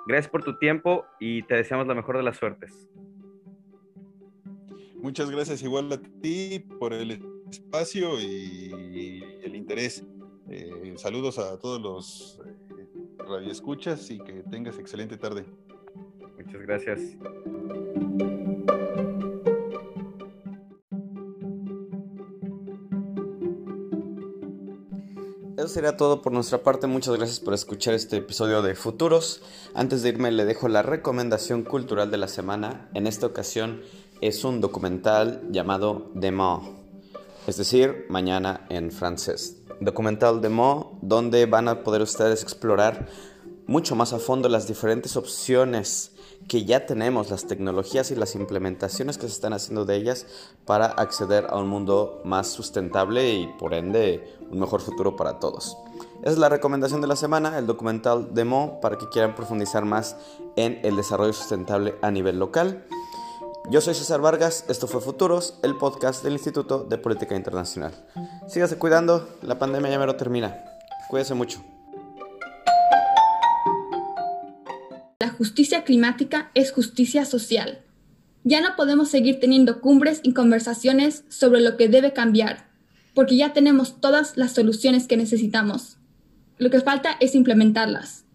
Gracias 0.05 0.29
por 0.29 0.43
tu 0.43 0.57
tiempo 0.57 1.05
y 1.17 1.43
te 1.43 1.55
deseamos 1.55 1.87
la 1.87 1.95
mejor 1.95 2.17
de 2.17 2.23
las 2.23 2.35
suertes. 2.35 2.89
Muchas 4.97 5.31
gracias 5.31 5.63
igual 5.63 5.89
a 5.93 6.01
ti 6.21 6.67
por 6.77 6.91
el 6.91 7.23
espacio 7.49 8.19
y 8.19 9.23
el 9.41 9.55
interés. 9.55 10.05
Eh, 10.49 10.95
saludos 10.97 11.39
a 11.39 11.57
todos 11.57 11.81
los 11.81 12.41
eh, 12.45 13.23
radioescuchas 13.25 14.11
y 14.11 14.19
que 14.19 14.43
tengas 14.51 14.77
excelente 14.79 15.15
tarde. 15.15 15.45
Muchas 16.37 16.61
gracias. 16.61 17.17
Sería 25.75 25.97
todo 25.97 26.21
por 26.21 26.31
nuestra 26.31 26.63
parte. 26.63 26.87
Muchas 26.87 27.17
gracias 27.17 27.41
por 27.41 27.53
escuchar 27.53 27.95
este 27.95 28.15
episodio 28.15 28.61
de 28.61 28.75
Futuros. 28.75 29.41
Antes 29.73 30.03
de 30.03 30.07
irme 30.07 30.31
le 30.31 30.45
dejo 30.45 30.69
la 30.69 30.81
recomendación 30.81 31.63
cultural 31.63 32.09
de 32.09 32.15
la 32.15 32.29
semana. 32.29 32.89
En 32.93 33.07
esta 33.07 33.27
ocasión 33.27 33.81
es 34.21 34.45
un 34.45 34.61
documental 34.61 35.41
llamado 35.51 36.11
Demain, 36.13 36.61
es 37.45 37.57
decir, 37.57 38.05
mañana 38.07 38.65
en 38.69 38.89
francés. 38.89 39.57
Documental 39.81 40.39
Demain 40.39 40.85
donde 41.01 41.45
van 41.45 41.67
a 41.67 41.83
poder 41.83 42.03
ustedes 42.03 42.41
explorar 42.41 43.09
mucho 43.67 43.95
más 43.95 44.13
a 44.13 44.19
fondo 44.19 44.49
las 44.49 44.67
diferentes 44.67 45.17
opciones 45.17 46.11
que 46.47 46.65
ya 46.65 46.85
tenemos, 46.85 47.31
las 47.31 47.47
tecnologías 47.47 48.11
y 48.11 48.15
las 48.15 48.35
implementaciones 48.35 49.17
que 49.17 49.27
se 49.27 49.33
están 49.33 49.53
haciendo 49.53 49.85
de 49.85 49.95
ellas 49.95 50.27
para 50.65 50.85
acceder 50.85 51.47
a 51.49 51.57
un 51.57 51.67
mundo 51.67 52.21
más 52.23 52.47
sustentable 52.47 53.33
y 53.33 53.47
por 53.47 53.73
ende 53.73 54.37
un 54.51 54.59
mejor 54.59 54.81
futuro 54.81 55.15
para 55.15 55.39
todos. 55.39 55.77
Esa 56.21 56.31
es 56.31 56.37
la 56.37 56.49
recomendación 56.49 57.01
de 57.01 57.07
la 57.07 57.15
semana, 57.15 57.57
el 57.57 57.65
documental 57.65 58.33
Demo, 58.33 58.79
para 58.81 58.97
que 58.97 59.09
quieran 59.09 59.35
profundizar 59.35 59.85
más 59.85 60.15
en 60.55 60.79
el 60.83 60.95
desarrollo 60.95 61.33
sustentable 61.33 61.95
a 62.01 62.11
nivel 62.11 62.37
local. 62.37 62.85
Yo 63.71 63.81
soy 63.81 63.95
César 63.95 64.21
Vargas, 64.21 64.65
esto 64.67 64.85
fue 64.85 65.01
Futuros, 65.01 65.57
el 65.63 65.75
podcast 65.75 66.23
del 66.23 66.33
Instituto 66.33 66.83
de 66.83 66.99
Política 66.99 67.35
Internacional. 67.35 67.93
Sígase 68.47 68.77
cuidando, 68.77 69.27
la 69.41 69.57
pandemia 69.57 69.89
ya 69.89 69.99
me 69.99 70.05
lo 70.05 70.15
termina. 70.15 70.63
Cuídese 71.09 71.33
mucho. 71.33 71.74
Justicia 75.35 75.83
climática 75.83 76.51
es 76.53 76.71
justicia 76.71 77.25
social. 77.25 77.79
Ya 78.43 78.61
no 78.61 78.75
podemos 78.75 79.09
seguir 79.09 79.39
teniendo 79.39 79.81
cumbres 79.81 80.19
y 80.23 80.33
conversaciones 80.33 81.23
sobre 81.29 81.61
lo 81.61 81.77
que 81.77 81.89
debe 81.89 82.13
cambiar, 82.13 82.69
porque 83.13 83.37
ya 83.37 83.53
tenemos 83.53 84.01
todas 84.01 84.37
las 84.37 84.53
soluciones 84.53 85.07
que 85.07 85.17
necesitamos. 85.17 85.97
Lo 86.57 86.69
que 86.69 86.81
falta 86.81 87.17
es 87.19 87.35
implementarlas. 87.35 88.25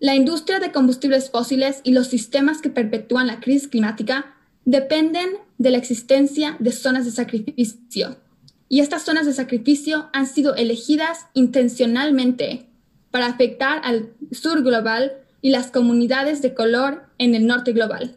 La 0.00 0.14
industria 0.14 0.58
de 0.58 0.72
combustibles 0.72 1.30
fósiles 1.30 1.80
y 1.84 1.92
los 1.92 2.08
sistemas 2.08 2.60
que 2.60 2.70
perpetúan 2.70 3.26
la 3.26 3.40
crisis 3.40 3.68
climática 3.68 4.34
dependen 4.64 5.30
de 5.58 5.70
la 5.70 5.78
existencia 5.78 6.56
de 6.58 6.72
zonas 6.72 7.04
de 7.04 7.10
sacrificio. 7.10 8.18
Y 8.68 8.80
estas 8.80 9.04
zonas 9.04 9.26
de 9.26 9.32
sacrificio 9.32 10.08
han 10.12 10.26
sido 10.26 10.54
elegidas 10.56 11.26
intencionalmente 11.34 12.66
para 13.10 13.26
afectar 13.26 13.80
al 13.84 14.12
sur 14.32 14.62
global 14.62 15.23
y 15.44 15.50
las 15.50 15.70
comunidades 15.70 16.40
de 16.40 16.54
color 16.54 17.02
en 17.18 17.34
el 17.34 17.46
norte 17.46 17.74
global. 17.74 18.16